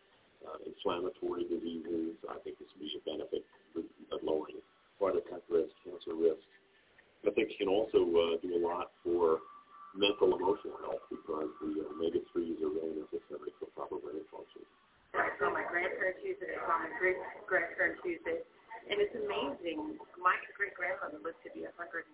[0.46, 2.18] uh, inflammatory diseases.
[2.30, 3.44] I think this would be a benefit
[3.78, 4.62] of lowering
[5.00, 6.42] heart attack risk, cancer risk.
[7.26, 9.42] I think it can also uh, do a lot for
[9.98, 14.62] mental emotional health because the uh, omega-3s are really necessary for proper brain function.
[15.18, 16.54] I saw my grandparents use it.
[16.70, 17.18] My great
[17.50, 18.46] grandparents use it.
[18.88, 19.98] And it's amazing.
[20.22, 22.06] My great grandmother lived to be 110.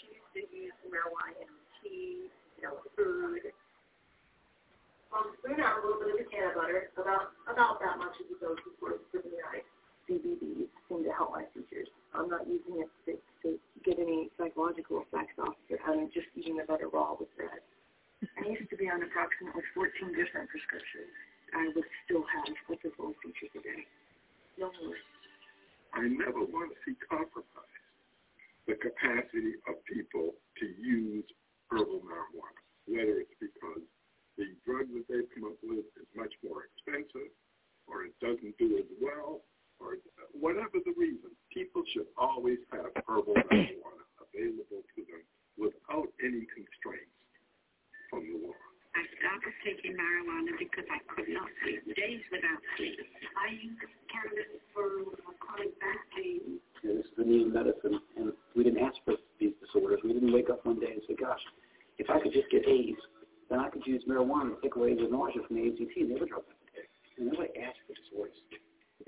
[0.00, 3.52] She used to use marijuana in tea, you know, food.
[5.12, 6.18] Well, we're not a little bit of
[6.72, 9.66] the about about that much as it goes before it's pretty nice.
[10.08, 11.88] CBD seem to help my seizures.
[12.16, 13.12] I'm not using it to,
[13.46, 13.48] to
[13.84, 15.80] get any psychological effects off of it.
[15.86, 17.62] I'm just eating the butter raw with bread.
[18.24, 21.12] I used to be on approximately 14 different prescriptions.
[21.54, 23.52] I would still have up to four features.
[24.58, 24.98] No more.
[25.92, 27.82] I never want to see compromise
[28.66, 31.26] the capacity of people to use
[31.70, 33.82] herbal marijuana, whether it's because
[34.38, 37.28] the drug that they've come up with is much more expensive
[37.84, 39.42] or it doesn't do as well
[39.82, 39.98] or
[40.32, 41.34] whatever the reason.
[41.52, 45.24] People should always have herbal marijuana available to them
[45.58, 47.12] without any constraints
[48.08, 48.56] from the law.
[48.94, 53.00] I started taking marijuana because I could not sleep days without sleep.
[53.40, 53.80] I used
[54.12, 56.60] cannabis for chronic back pain.
[56.84, 60.00] And this is the new medicine, and we didn't ask for these disorders.
[60.04, 61.40] We didn't wake up one day and say, gosh,
[61.96, 63.00] if I could just get AIDS,
[63.48, 66.16] then I could use marijuana to take away the nausea from the AZT and the
[66.20, 66.92] other drugs I could take.
[67.16, 68.36] And nobody asked for disorders.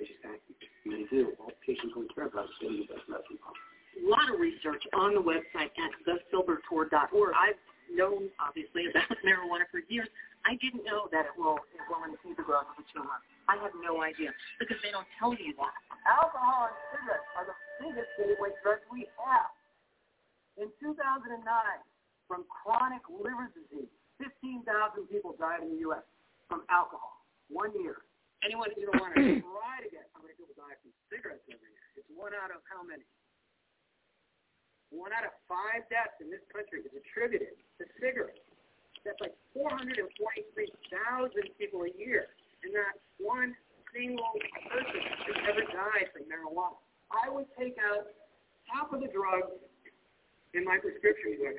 [0.01, 0.57] They just acted.
[0.89, 1.37] And they do.
[1.37, 3.69] All patients we care about is getting the best medicine possible.
[4.01, 7.31] A lot of research on the website at thesilvertour.org.
[7.37, 7.61] I've
[7.93, 10.09] known, obviously, about marijuana for years.
[10.45, 13.17] I didn't know that it will, it will impede the growth of a tumor.
[13.49, 15.77] I had no idea because they don't tell you that.
[16.05, 19.53] Alcohol and cigarettes are the biggest gateway drugs we have.
[20.61, 21.41] In 2009,
[22.29, 23.89] from chronic liver disease,
[24.21, 24.65] 15,000
[25.11, 26.05] people died in the U.S.
[26.47, 27.25] from alcohol.
[27.49, 28.05] One year.
[28.45, 31.73] Anyone who don't want to try to guess how many people die from cigarettes every
[31.73, 31.89] year?
[31.97, 33.09] It's one out of how many?
[34.93, 38.45] One out of five deaths in this country is attributed to cigarettes.
[39.03, 40.07] That's like 443,000
[41.59, 42.31] people a year,
[42.63, 43.57] and not one
[43.93, 44.33] single
[44.71, 46.79] person has ever died from marijuana.
[47.13, 48.11] I would take out
[48.71, 49.55] half of the drugs
[50.55, 51.59] in my prescription book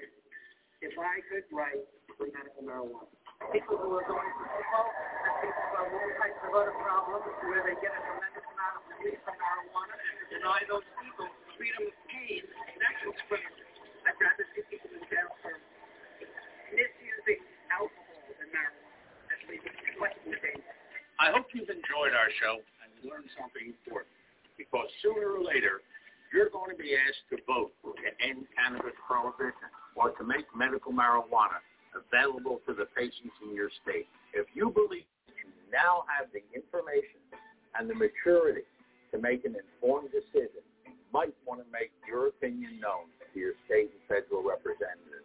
[0.83, 1.83] if I could write
[2.19, 3.11] for medical marijuana.
[3.51, 7.23] People who are going through alcohol and people who have all types of other problems
[7.43, 9.95] where they get a tremendous amount of relief from marijuana,
[10.31, 13.63] deny those people freedom of pain, And that's what's critical.
[14.07, 15.55] I'd rather see people in jail for
[16.71, 17.41] misusing
[17.71, 19.27] alcohol than marijuana.
[19.31, 19.43] That's
[19.99, 20.51] what's the.
[21.15, 24.11] I hope you've enjoyed our show and learned something important
[24.57, 25.83] because sooner or later
[26.33, 30.91] you're going to be asked to vote to end cannabis prohibition or to make medical
[30.91, 31.63] marijuana
[31.95, 34.07] available to the patients in your state.
[34.35, 37.23] If you believe you now have the information
[37.79, 38.67] and the maturity
[39.11, 43.55] to make an informed decision, you might want to make your opinion known to your
[43.63, 45.23] state and federal representatives.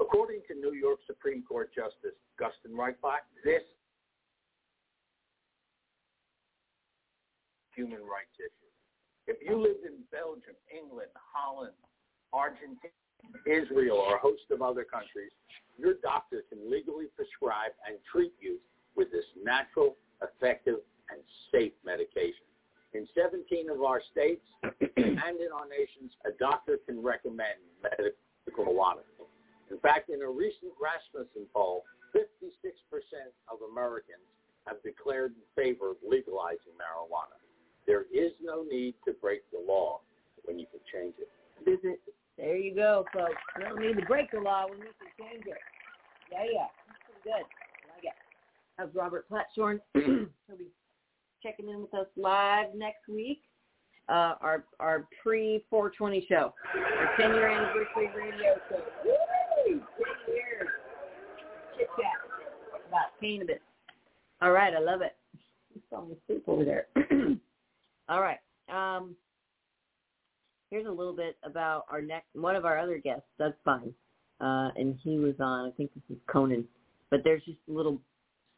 [0.00, 3.64] According to New York Supreme Court Justice Gustin Reichbach, this
[7.78, 8.70] human rights issue.
[9.30, 11.78] If you lived in Belgium, England, Holland,
[12.34, 12.90] Argentina,
[13.46, 15.30] Israel, or a host of other countries,
[15.78, 18.58] your doctor can legally prescribe and treat you
[18.98, 19.94] with this natural,
[20.26, 20.82] effective,
[21.14, 21.22] and
[21.54, 22.42] safe medication.
[22.98, 28.18] In 17 of our states and in our nations, a doctor can recommend medical
[28.58, 29.06] marijuana.
[29.70, 31.84] In fact, in a recent Rasmussen poll,
[32.16, 32.24] 56%
[33.52, 34.24] of Americans
[34.66, 37.36] have declared in favor of legalizing marijuana.
[37.88, 40.00] There is no need to break the law
[40.44, 41.98] when you can change it.
[42.36, 43.32] There you go, folks.
[43.58, 45.56] Don't need to break the law when you can change it.
[46.30, 46.66] Yeah, yeah.
[46.86, 47.32] That's good.
[47.32, 48.12] I like it.
[48.76, 49.80] That's Robert Platshorn.
[49.94, 50.66] He'll be
[51.42, 53.40] checking in with us live next week.
[54.10, 58.82] Uh, our our pre 420 show, our 10 year anniversary radio show.
[59.04, 59.14] Woo!
[59.66, 59.80] 10
[60.28, 60.68] years.
[61.78, 63.60] Chit chat about cannabis.
[64.42, 65.16] All right, I love it.
[65.74, 66.16] You saw me
[66.46, 66.86] over there.
[68.08, 68.38] All right.
[68.68, 69.14] Um,
[70.70, 73.92] here's a little bit about our next one of our other guests, Doug Fine.
[74.40, 76.64] Uh, and he was on, I think this is Conan,
[77.10, 78.00] but there's just little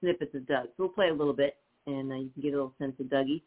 [0.00, 0.66] snippets of Doug.
[0.66, 3.06] So we'll play a little bit, and uh, you can get a little sense of
[3.06, 3.42] Dougie.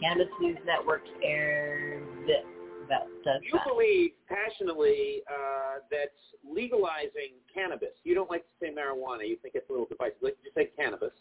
[0.00, 2.44] Cannabis News Network aired this
[2.86, 3.68] about Doug You Fine.
[3.68, 6.12] believe passionately uh, that
[6.42, 10.36] legalizing cannabis, you don't like to say marijuana, you think it's a little divisive, like
[10.42, 11.12] you say cannabis,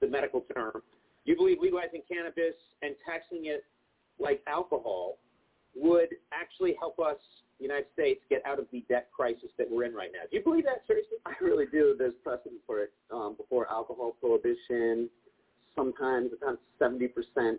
[0.00, 0.82] the medical term.
[1.30, 3.62] You believe legalizing cannabis and taxing it
[4.18, 5.18] like alcohol
[5.76, 7.18] would actually help us,
[7.60, 10.26] the United States, get out of the debt crisis that we're in right now.
[10.28, 11.18] Do you believe that seriously?
[11.24, 11.94] I really do.
[11.96, 12.92] There's precedent for it.
[13.12, 15.08] Um, before alcohol prohibition,
[15.76, 17.10] sometimes about 70%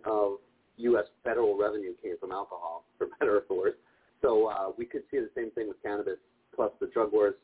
[0.04, 0.36] of
[0.76, 1.06] U.S.
[1.24, 3.76] federal revenue came from alcohol, for better or for worse.
[4.20, 6.18] So uh, we could see the same thing with cannabis,
[6.54, 7.36] plus the drug wars.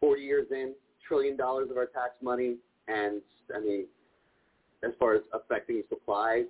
[0.00, 0.74] 40 years in,
[1.08, 2.56] trillion dollars of our tax money,
[2.86, 3.22] and
[3.56, 3.86] I mean,
[4.84, 6.44] as far as affecting supply,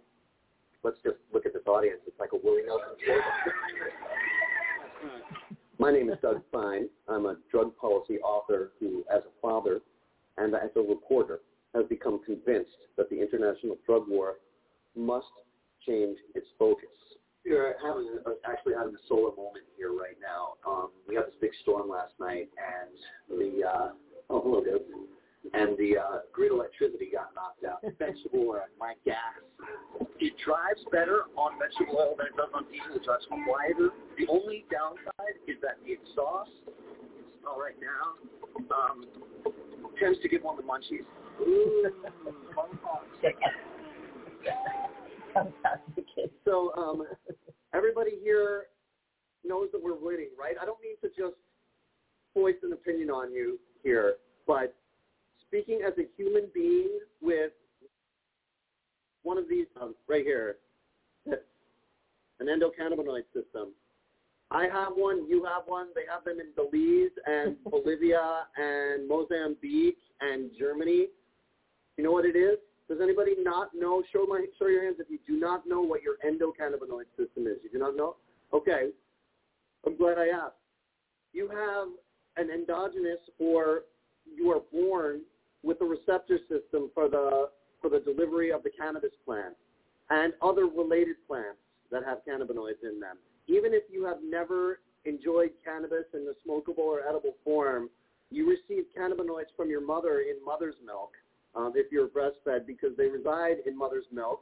[0.83, 2.01] let's just look at this audience.
[2.07, 2.97] It's like a Willie Nelson.
[5.79, 6.89] My name is Doug Fine.
[7.09, 9.81] I'm a drug policy author who, as a father
[10.39, 11.41] and as a reporter,
[11.75, 14.35] has become convinced that the international drug war
[14.97, 15.27] must
[15.87, 16.89] change its focus.
[17.45, 18.19] We're having
[18.49, 20.55] actually having a solar moment here right now.
[20.67, 23.89] Um, we had this big storm last night, and the uh,
[24.31, 24.81] oh hello dude,
[25.53, 27.83] and the uh, grid electricity got knocked out.
[27.99, 29.19] Vegetable oil, my gas,
[30.19, 32.97] it drives better on vegetable oil than it does on diesel.
[32.97, 33.91] It drives quieter.
[34.17, 36.51] The only downside is that the exhaust,
[37.47, 38.17] all right now,
[38.73, 39.05] um,
[40.01, 41.05] tends to give one the munchies.
[41.43, 41.91] Ooh,
[46.45, 47.07] So um,
[47.75, 48.67] everybody here
[49.45, 50.55] knows that we're winning, right?
[50.61, 51.37] I don't mean to just
[52.35, 54.15] voice an opinion on you here,
[54.47, 54.75] but
[55.55, 57.53] speaking as a human being with
[59.23, 60.57] one of these um, right here,
[61.27, 63.69] an endocannabinoid system.
[64.51, 69.99] I have one, you have one, they have them in Belize and Bolivia and Mozambique
[70.21, 71.07] and Germany.
[71.97, 72.59] You know what it is?
[72.89, 74.03] Does anybody not know?
[74.13, 77.59] Show my show your hands if you do not know what your endocannabinoid system is.
[77.63, 78.17] You do not know?
[78.53, 78.89] Okay.
[79.87, 80.57] I'm glad I asked.
[81.33, 81.89] You have
[82.37, 83.83] an endogenous or
[84.27, 85.21] you are born
[85.65, 87.49] with the receptor system for the
[87.81, 89.55] for the delivery of the cannabis plant
[90.11, 91.59] and other related plants
[91.91, 93.17] that have cannabinoids in them.
[93.47, 97.91] Even if you have never enjoyed cannabis in the smokable or edible form,
[98.31, 101.13] you receive cannabinoids from your mother in mother's milk
[101.55, 104.41] um, if you're breastfed because they reside in mother's milk.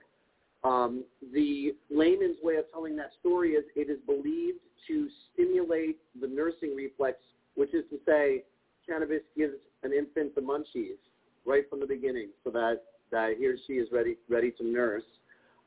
[0.64, 6.28] Um, the layman's way of telling that story is it is believed to stimulate the
[6.28, 7.18] nursing reflex,
[7.56, 8.44] which is to say
[8.88, 10.98] cannabis gives an infant the munchies
[11.46, 15.02] right from the beginning so that, that he or she is ready, ready to nurse.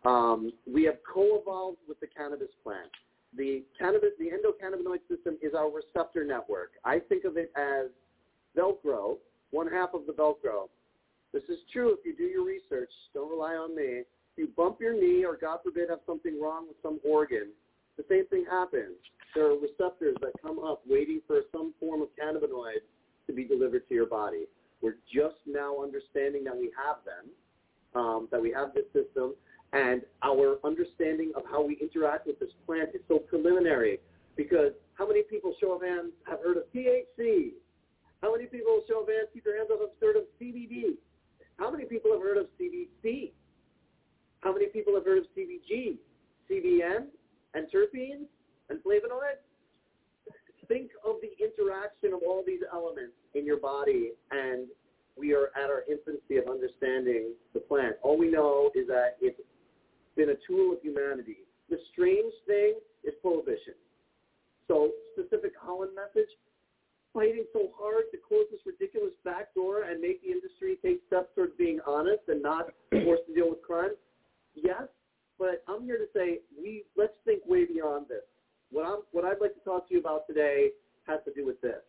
[0.06, 2.90] Um, we have co-evolved with the cannabis plant.
[3.38, 6.72] The cannabis, the endocannabinoid system is our receptor network.
[6.86, 7.88] I think of it as
[8.58, 9.18] Velcro,
[9.52, 10.70] one half of the Velcro.
[11.34, 12.92] This is true if you do your research.
[13.14, 14.04] Don't rely on me.
[14.04, 14.06] If
[14.38, 17.50] you bump your knee or, God forbid, have something wrong with some organ,
[17.98, 18.96] the same thing happens.
[19.34, 22.84] There are receptors that come up waiting for some form of cannabinoid
[23.28, 24.46] to be delivered to your body.
[24.86, 27.34] We're just now understanding that we have them,
[28.00, 29.34] um, that we have this system,
[29.74, 34.00] and our understanding of how we interact with this plant is so preliminary
[34.38, 37.54] because how many people, show of hands, have heard of THC?
[38.22, 41.02] How many people, show of hands, keep your hands up, have heard of CBD?
[41.58, 43.32] How many people have heard of CBC?
[44.42, 45.98] How many people have heard of CBG,
[46.48, 47.08] CBN,
[47.56, 48.30] and terpenes,
[48.70, 49.42] and flavonoids?
[50.68, 54.68] Think of the interaction of all these elements in your body, and
[55.18, 57.96] we are at our infancy of understanding the plant.
[58.02, 59.40] All we know is that it's
[60.16, 61.38] been a tool of humanity.
[61.70, 63.74] The strange thing is prohibition.
[64.68, 66.30] So specific Holland message,
[67.14, 71.30] fighting so hard to close this ridiculous back door and make the industry take steps
[71.36, 73.96] towards being honest and not forced to deal with crime?
[74.56, 74.88] Yes,
[75.38, 78.24] but I'm here to say we let's think way beyond this.
[78.72, 80.70] What I'm what I'd like to talk to you about today
[81.08, 81.82] has to do with this.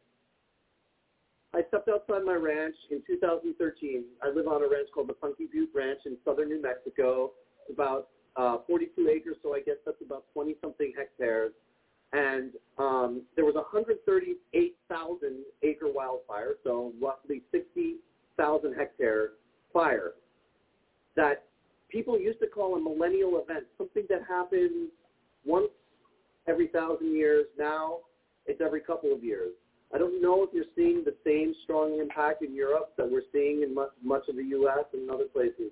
[1.55, 4.05] I stepped outside my ranch in 2013.
[4.23, 7.33] I live on a ranch called the Funky Butte Ranch in southern New Mexico.
[7.63, 11.53] It's about uh, 42 acres, so I guess that's about 20 something hectares.
[12.13, 19.31] And um, there was 138,000 acre wildfire, so roughly 60,000 hectare
[19.73, 20.13] fire
[21.17, 21.45] that
[21.89, 24.91] people used to call a millennial event, something that happens
[25.45, 25.71] once
[26.49, 27.47] every thousand years.
[27.59, 27.99] Now
[28.47, 29.53] it's every couple of years.
[29.95, 33.63] I don't know if you're seeing the same strong impact in Europe that we're seeing
[33.63, 34.85] in much, much of the U.S.
[34.93, 35.71] and other places.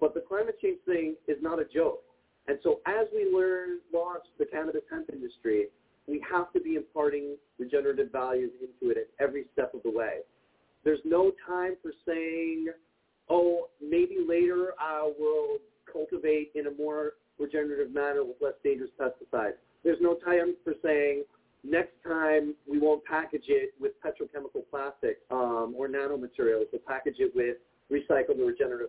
[0.00, 2.02] But the climate change thing is not a joke.
[2.48, 5.66] And so as we learn, launch the cannabis hemp industry,
[6.06, 10.18] we have to be imparting regenerative values into it at every step of the way.
[10.84, 12.68] There's no time for saying,
[13.28, 15.58] oh, maybe later uh, I will
[15.92, 19.58] cultivate in a more regenerative manner with less dangerous pesticides.
[19.86, 21.22] There's no time for saying,
[21.62, 26.64] next time we won't package it with petrochemical plastic um, or nanomaterials.
[26.72, 27.58] We'll package it with
[27.88, 28.88] recycled or regenerative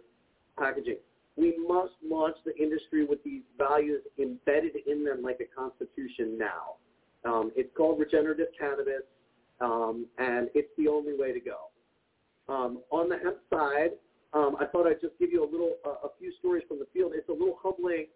[0.58, 0.98] packaging.
[1.36, 6.78] We must launch the industry with these values embedded in them like a constitution now.
[7.32, 9.04] Um, it's called regenerative cannabis,
[9.62, 11.70] um, and it's the only way to go.
[12.52, 13.92] Um, on the hemp side,
[14.34, 16.88] um, I thought I'd just give you a little, uh, a few stories from the
[16.92, 17.12] field.
[17.14, 18.08] It's a little humbling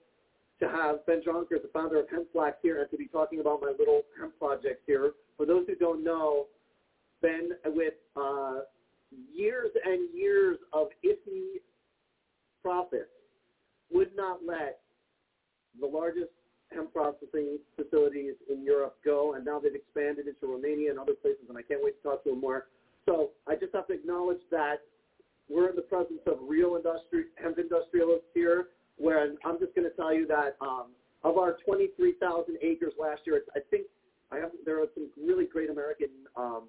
[0.61, 3.61] to have Ben Jonker, the founder of Hemp Flax, here and to be talking about
[3.61, 5.11] my little hemp project here.
[5.35, 6.45] For those who don't know,
[7.21, 8.59] Ben, with uh,
[9.33, 11.59] years and years of iffy
[12.61, 13.09] profits,
[13.91, 14.79] would not let
[15.79, 16.29] the largest
[16.71, 21.43] hemp processing facilities in Europe go, and now they've expanded into Romania and other places,
[21.49, 22.67] and I can't wait to talk to him more.
[23.05, 24.81] So I just have to acknowledge that
[25.49, 26.79] we're in the presence of real
[27.35, 30.91] hemp industrialists here, where I'm just going to tell you that um,
[31.23, 33.85] of our 23,000 acres last year, I think
[34.31, 36.63] I have, there are some really great American um,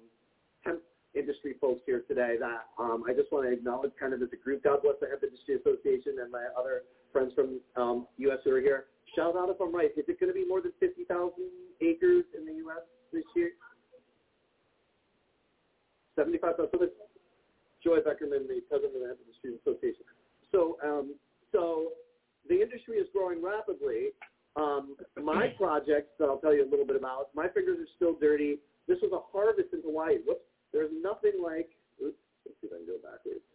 [0.61, 0.81] hemp
[1.15, 4.35] industry folks here today that um, I just want to acknowledge kind of as a
[4.35, 4.63] group.
[4.63, 8.39] God bless the Hemp Industry Association and my other friends from um, U.S.
[8.43, 8.85] who are here.
[9.15, 9.91] Shout out if I'm right.
[9.95, 11.05] Is it going to be more than 50,000
[11.81, 12.81] acres in the U.S.
[13.13, 13.51] this year?
[16.15, 16.69] 75,000.
[16.73, 16.87] So
[17.83, 20.05] Joy Beckerman, the president of the Hemp Industry Association.
[20.51, 21.15] So, um,
[21.51, 21.93] so
[22.49, 24.11] the industry is growing rapidly.
[24.55, 28.15] Um, my project that I'll tell you a little bit about, my fingers are still
[28.19, 28.59] dirty.
[28.87, 30.17] This was a harvest in Hawaii.
[30.25, 31.69] Whoops, there's nothing like,
[32.03, 33.45] oops, let's see if I can go backwards.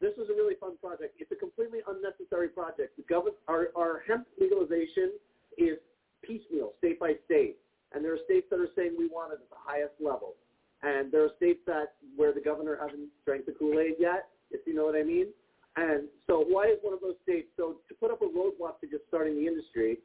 [0.00, 1.16] This was a really fun project.
[1.18, 2.96] It's a completely unnecessary project.
[2.96, 5.16] The government, our, our hemp legalization
[5.56, 5.78] is
[6.22, 7.56] piecemeal, state by state.
[7.92, 10.34] And there are states that are saying we want it at the highest level.
[10.82, 14.74] And there are states that where the governor hasn't drank the Kool-Aid yet, if you
[14.74, 15.28] know what I mean.
[15.76, 17.48] And so Hawaii is one of those states.
[17.56, 19.98] So to put up a roadblock to just starting the industry,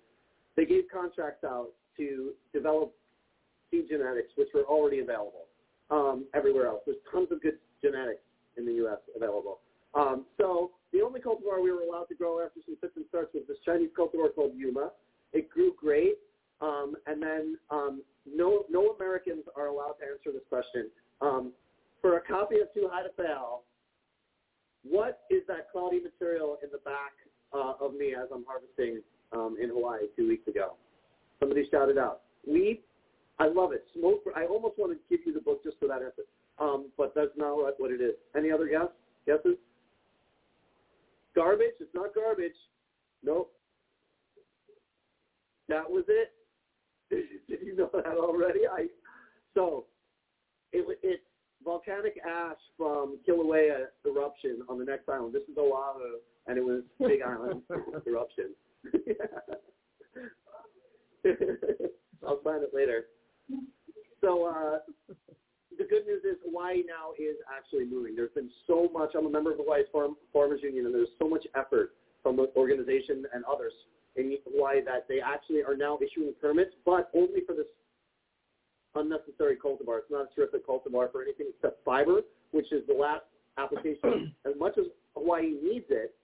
[0.56, 2.94] they gave contracts out to develop
[3.70, 5.48] seed genetics, which were already available
[5.90, 6.82] um, everywhere else.
[6.86, 8.22] There's tons of good genetics
[8.58, 9.00] in the U.S.
[9.16, 9.60] available.
[9.94, 13.34] Um, so the only cultivar we were allowed to grow after some fits and starts
[13.34, 14.92] was this Chinese cultivar called Yuma.
[15.34, 16.16] It grew great,
[16.60, 20.90] um, and then um, no no Americans are allowed to answer this question.
[21.22, 21.54] Um,
[22.02, 23.64] for a copy of Too High to Fail,
[24.84, 27.14] what is that cloudy material in the back
[27.54, 29.02] uh, of me as I'm harvesting
[29.32, 30.74] um, in Hawaii two weeks ago?
[31.40, 32.22] Somebody shouted out.
[32.48, 32.82] Weed.
[33.40, 33.84] I love it.
[33.98, 34.24] Smoke.
[34.36, 36.24] I almost want to give you the book just for that answer,
[36.60, 38.14] um, but that's not what, it is.
[38.36, 38.90] Any other guess?
[39.26, 39.58] Guesses?
[41.36, 41.74] Garbage?
[41.80, 42.52] It's not garbage.
[43.24, 43.52] Nope.
[45.70, 46.34] That was it.
[47.10, 48.62] Did you know that already?
[48.72, 48.88] I
[49.54, 49.86] so
[50.72, 51.24] it it's
[51.64, 55.34] volcanic ash from Kilauea eruption on the next island.
[55.34, 57.62] This is Oahu, and it was Big Island
[58.08, 58.56] eruption.
[62.28, 63.06] I'll find it later.
[64.22, 64.80] So uh,
[65.78, 68.16] the good news is Hawaii now is actually moving.
[68.16, 69.12] There's been so much.
[69.18, 72.36] I'm a member of the Hawaii's Farm, Farmers Union, and there's so much effort from
[72.36, 73.74] the organization and others
[74.16, 77.66] in Hawaii that they actually are now issuing permits, but only for this
[78.96, 80.00] unnecessary cultivar.
[80.00, 82.22] It's not a terrific cultivar for anything except fiber,
[82.52, 83.26] which is the last
[83.58, 84.34] application.
[84.46, 84.86] as much as
[85.16, 86.16] Hawaii needs it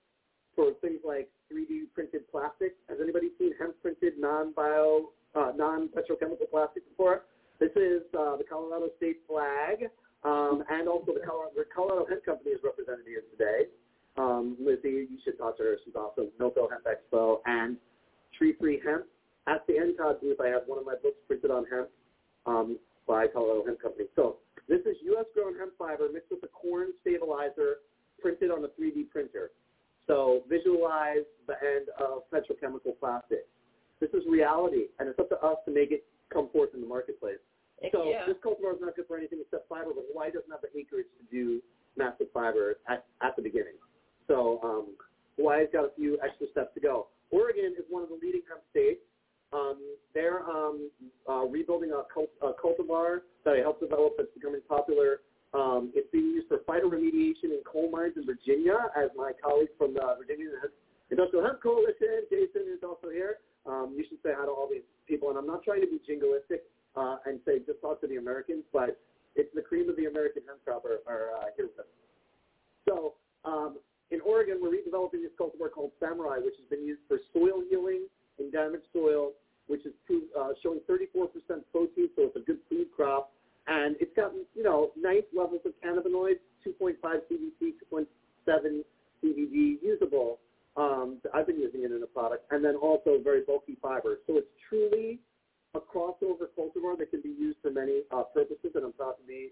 [0.55, 2.75] for things like 3D printed plastic.
[2.89, 7.23] Has anybody seen hemp printed non-bio, uh, non-petrochemical plastic before?
[7.59, 9.89] This is uh, the Colorado state flag,
[10.23, 13.69] um, and also the Colorado, the Colorado Hemp Company is represented here today.
[14.17, 15.77] Um, Lizzie, you should talk to her.
[15.85, 16.29] She's awesome.
[16.39, 17.77] NoCo Hemp Expo and
[18.37, 19.05] Tree Free Hemp.
[19.47, 21.87] At the NCOD booth, I have one of my books printed on hemp
[22.47, 24.05] um, by Colorado Hemp Company.
[24.15, 24.37] So
[24.67, 25.25] this is U.S.
[25.33, 27.83] grown hemp fiber mixed with a corn stabilizer
[28.19, 29.51] printed on a 3D printer.
[30.07, 33.45] So visualize the end of petrochemical plastic.
[33.99, 36.87] This is reality, and it's up to us to make it come forth in the
[36.87, 37.41] marketplace.
[37.81, 38.25] Heck so yeah.
[38.25, 41.07] this cultivar is not good for anything except fiber, but Hawaii doesn't have the acreage
[41.19, 41.61] to do
[41.95, 43.77] massive fiber at, at the beginning.
[44.27, 44.95] So um,
[45.37, 47.07] Hawaii's got a few extra steps to go.
[47.31, 49.01] Oregon is one of the leading hemp states.
[49.53, 49.79] Um,
[50.13, 50.89] they're um,
[51.29, 55.21] uh, rebuilding a, cult, a cultivar that I helped develop that's becoming popular.
[55.53, 59.93] Um, it's being used for phytoremediation in coal mines in Virginia, as my colleague from
[59.93, 60.51] the Virginia
[61.09, 63.39] Industrial Hemp Coalition, Jason, is also here.
[63.65, 65.99] Um, you should say hi to all these people, and I'm not trying to be
[66.03, 68.99] jingoistic uh, and say just talk to the Americans, but
[69.35, 71.91] it's the cream of the American hemp crop are, are uh, here with us.
[72.87, 73.13] So
[73.45, 73.77] um,
[74.11, 78.07] in Oregon, we're redeveloping this cultivar called Samurai, which has been used for soil healing
[78.39, 79.31] in damaged soil,
[79.67, 79.93] which is
[80.39, 81.27] uh, showing 34%
[81.71, 83.31] protein, so it's a good food crop.
[83.67, 88.81] And it's got, you know, nice levels of cannabinoids, 2.5 CBC, 2.7
[89.23, 90.39] CBD, usable.
[90.77, 92.45] Um, I've been using it in a product.
[92.51, 94.19] And then also very bulky fiber.
[94.25, 95.19] So it's truly
[95.75, 99.27] a crossover cultivar that can be used for many uh, purposes, and I'm proud to
[99.27, 99.49] be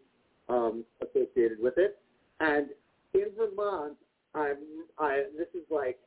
[0.47, 1.99] um, associated with it.
[2.39, 2.67] And
[3.13, 3.97] in Vermont,
[4.33, 4.57] I'm,
[4.97, 5.99] I, this is like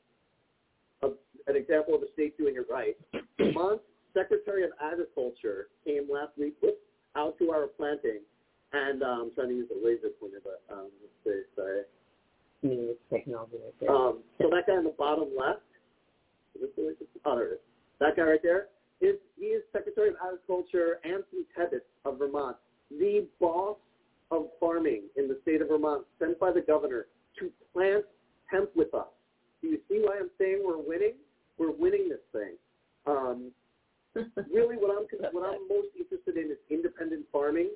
[1.03, 1.09] a,
[1.47, 2.97] an example of a state doing it right.
[3.39, 3.85] Vermont's
[4.15, 6.75] Secretary of Agriculture came last week with,
[7.17, 8.21] out to our planting,
[8.73, 11.83] and um, I'm trying to use a laser pointer, but um, let's see, sorry.
[12.63, 13.91] New technology right there.
[13.91, 15.61] Um, so that guy on the bottom left,
[16.55, 17.09] is this?
[17.25, 17.59] Oh, there it is.
[18.01, 18.67] That guy right there
[19.01, 22.57] is he is Secretary of Agriculture Anson Tebbetts of Vermont,
[22.91, 23.77] the boss
[24.31, 27.07] of farming in the state of Vermont, sent by the governor
[27.39, 28.05] to plant
[28.47, 29.07] hemp with us.
[29.63, 31.15] Do you see why I'm saying we're winning?
[31.59, 32.55] We're winning this thing.
[33.07, 33.51] Um,
[34.53, 37.71] really, what I'm what I'm most interested in is independent farming,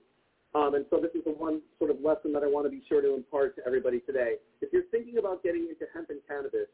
[0.55, 2.83] um, and so this is the one sort of lesson that I want to be
[2.89, 4.35] sure to impart to everybody today.
[4.61, 6.69] If you're thinking about getting into hemp and cannabis,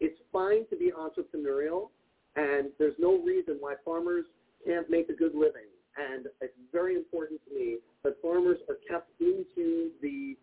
[0.00, 1.90] it's fine to be entrepreneurial,
[2.36, 4.24] and there's no reason why farmers
[4.66, 5.68] can't make a good living.
[5.96, 10.36] And it's very important to me that farmers are kept into the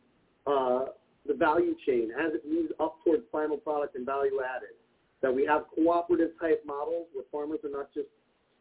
[0.48, 0.86] uh,
[1.28, 4.76] the value chain as it moves up towards final product and value added.
[5.22, 8.08] That we have cooperative type models where farmers are not just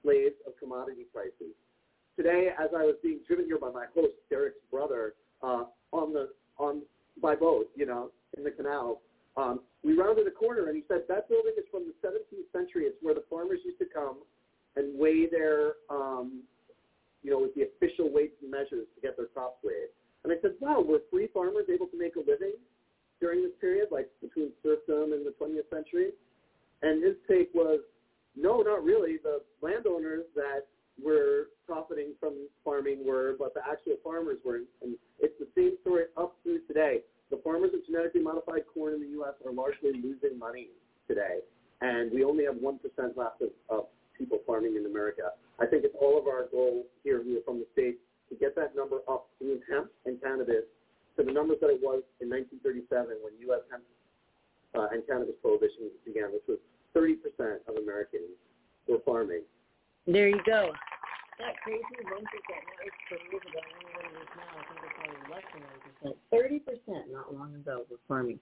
[0.02, 1.54] slaves of commodity prices.
[2.16, 6.28] Today, as I was being driven here by my host, Derek's brother, uh, on the
[6.58, 6.82] on
[7.22, 9.00] by boat, you know, in the canal,
[9.36, 12.84] Um, we rounded a corner, and he said that building is from the 17th century.
[12.84, 14.18] It's where the farmers used to come
[14.76, 16.42] and weigh their, um,
[17.22, 19.88] you know, with the official weights and measures to get their crops weighed.
[20.24, 22.54] And I said, wow, were free farmers able to make a living
[23.20, 26.12] during this period, like between serfdom and the 20th century?
[26.82, 27.80] And his take was,
[28.36, 29.16] no, not really.
[29.22, 30.66] The landowners that
[31.02, 34.68] were profiting from farming were, but the actual farmers weren't.
[34.82, 37.00] And it's the same story up through today.
[37.30, 39.34] The farmers of genetically modified corn in the U.S.
[39.46, 40.68] are largely losing money
[41.06, 41.38] today,
[41.80, 42.78] and we only have 1%
[43.16, 43.84] left of, of
[44.18, 45.30] people farming in America.
[45.60, 47.98] I think it's all of our goal here who are from the States
[48.30, 50.64] to get that number up through hemp and cannabis
[51.18, 53.66] to the numbers that it was in 1937 when U.S.
[53.70, 53.84] hemp
[54.78, 56.62] uh, and cannabis prohibition began, which was
[56.94, 57.18] 30%
[57.66, 58.30] of Americans
[58.88, 59.42] were farming.
[60.06, 60.72] There you go.
[61.38, 62.62] That crazy one percent.
[62.68, 63.60] That was four years ago.
[63.60, 64.50] I don't know what it is now.
[64.52, 66.14] I think it's probably less than one percent.
[66.28, 68.38] Thirty percent not long ago were farming.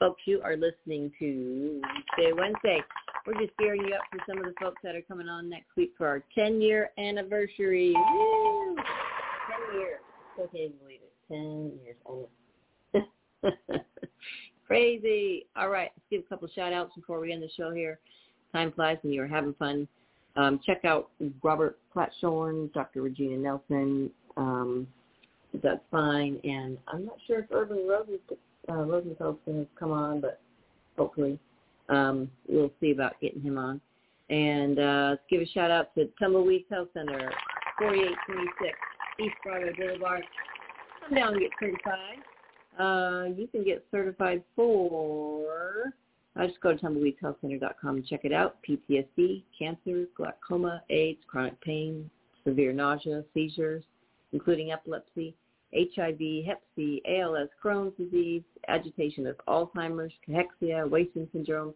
[0.00, 2.82] Folks, you are listening to Weedsday Wednesday.
[3.26, 5.68] We're just gearing you up for some of the folks that are coming on next
[5.76, 7.94] week for our 10 year anniversary.
[7.94, 8.49] Woo!
[9.70, 10.00] 10 years.
[10.34, 11.12] I can't believe it.
[11.28, 11.96] 10 years.
[12.06, 13.52] Know.
[14.66, 15.46] Crazy.
[15.56, 15.90] All right.
[15.96, 17.98] Let's give a couple of shout outs before we end the show here.
[18.52, 19.88] Time flies when you're having fun.
[20.36, 21.10] Um, check out
[21.42, 23.02] Robert Platshorn, Dr.
[23.02, 24.10] Regina Nelson.
[24.36, 24.86] Um,
[25.62, 26.40] that's fine.
[26.44, 28.18] And I'm not sure if Irving Rosen,
[28.68, 30.40] uh, Rosenfeld's going to come on, but
[30.96, 31.38] hopefully
[31.88, 33.80] um, we'll see about getting him on.
[34.30, 37.32] And uh, let's give a shout out to Tumbleweeds Health Center,
[37.78, 38.78] 4826
[39.20, 40.24] East Broadway Boulevard.
[41.04, 42.18] Come down and get certified.
[42.78, 45.92] Uh, you can get certified for
[46.36, 48.56] uh, just go to tumbleweedshealthcenter.com and check it out.
[48.68, 52.08] PTSD, cancer, glaucoma, AIDS, chronic pain,
[52.44, 53.82] severe nausea, seizures,
[54.32, 55.34] including epilepsy,
[55.74, 61.74] HIV, Hep C, ALS, Crohn's disease, agitation of Alzheimer's, cachexia, wasting syndrome,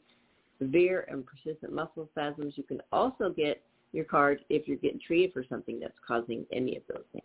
[0.58, 2.54] severe and persistent muscle spasms.
[2.56, 6.76] You can also get your card if you're getting treated for something that's causing any
[6.76, 7.24] of those things.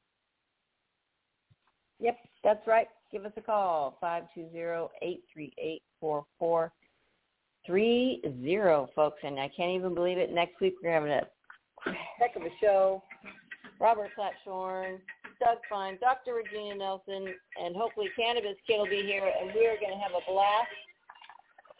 [2.01, 2.87] Yep, that's right.
[3.11, 3.97] Give us a call,
[6.03, 6.69] 520-838-4430,
[8.95, 9.19] folks.
[9.23, 10.33] And I can't even believe it.
[10.33, 11.27] Next week we're having a
[12.19, 13.03] heck of a show.
[13.79, 14.97] Robert Platshorn,
[15.39, 16.35] Doug Fine, Dr.
[16.35, 20.11] Regina Nelson, and hopefully Cannabis Kid will be here, and we are going to have
[20.11, 20.67] a blast.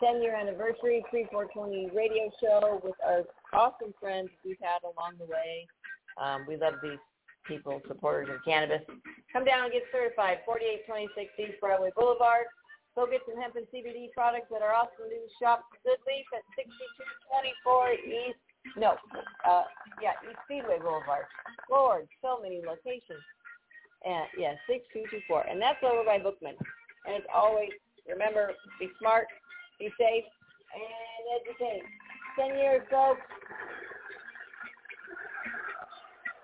[0.01, 5.67] 10-year anniversary pre-420 radio show with our awesome friends we've had along the way.
[6.17, 6.97] Um, we love these
[7.47, 8.81] people, supporters of cannabis.
[9.33, 10.43] Come down and get certified.
[10.45, 12.45] 4826 East Broadway Boulevard.
[12.95, 16.43] Go get some hemp and CBD products at our awesome new shop, Good Leaf, at
[16.59, 18.41] 6224 East.
[18.75, 18.99] No,
[19.47, 19.63] uh,
[20.03, 21.25] yeah, East Speedway Boulevard.
[21.71, 23.23] Lord, so many locations.
[24.03, 25.47] And yeah, 6224.
[25.47, 26.59] And that's over by Bookman.
[27.07, 27.71] And it's always,
[28.05, 29.25] remember, be smart,
[29.79, 30.27] be safe,
[30.75, 31.87] and educate.
[32.37, 33.23] 10 years, folks.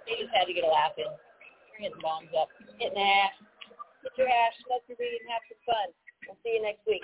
[0.07, 1.03] They just had to get a laugh in.
[1.03, 2.47] We're hitting bombs up.
[2.79, 3.35] Hitting the.
[4.03, 5.91] Get your hash, smoke your weed, and have some fun.
[6.25, 7.03] We'll see you next week.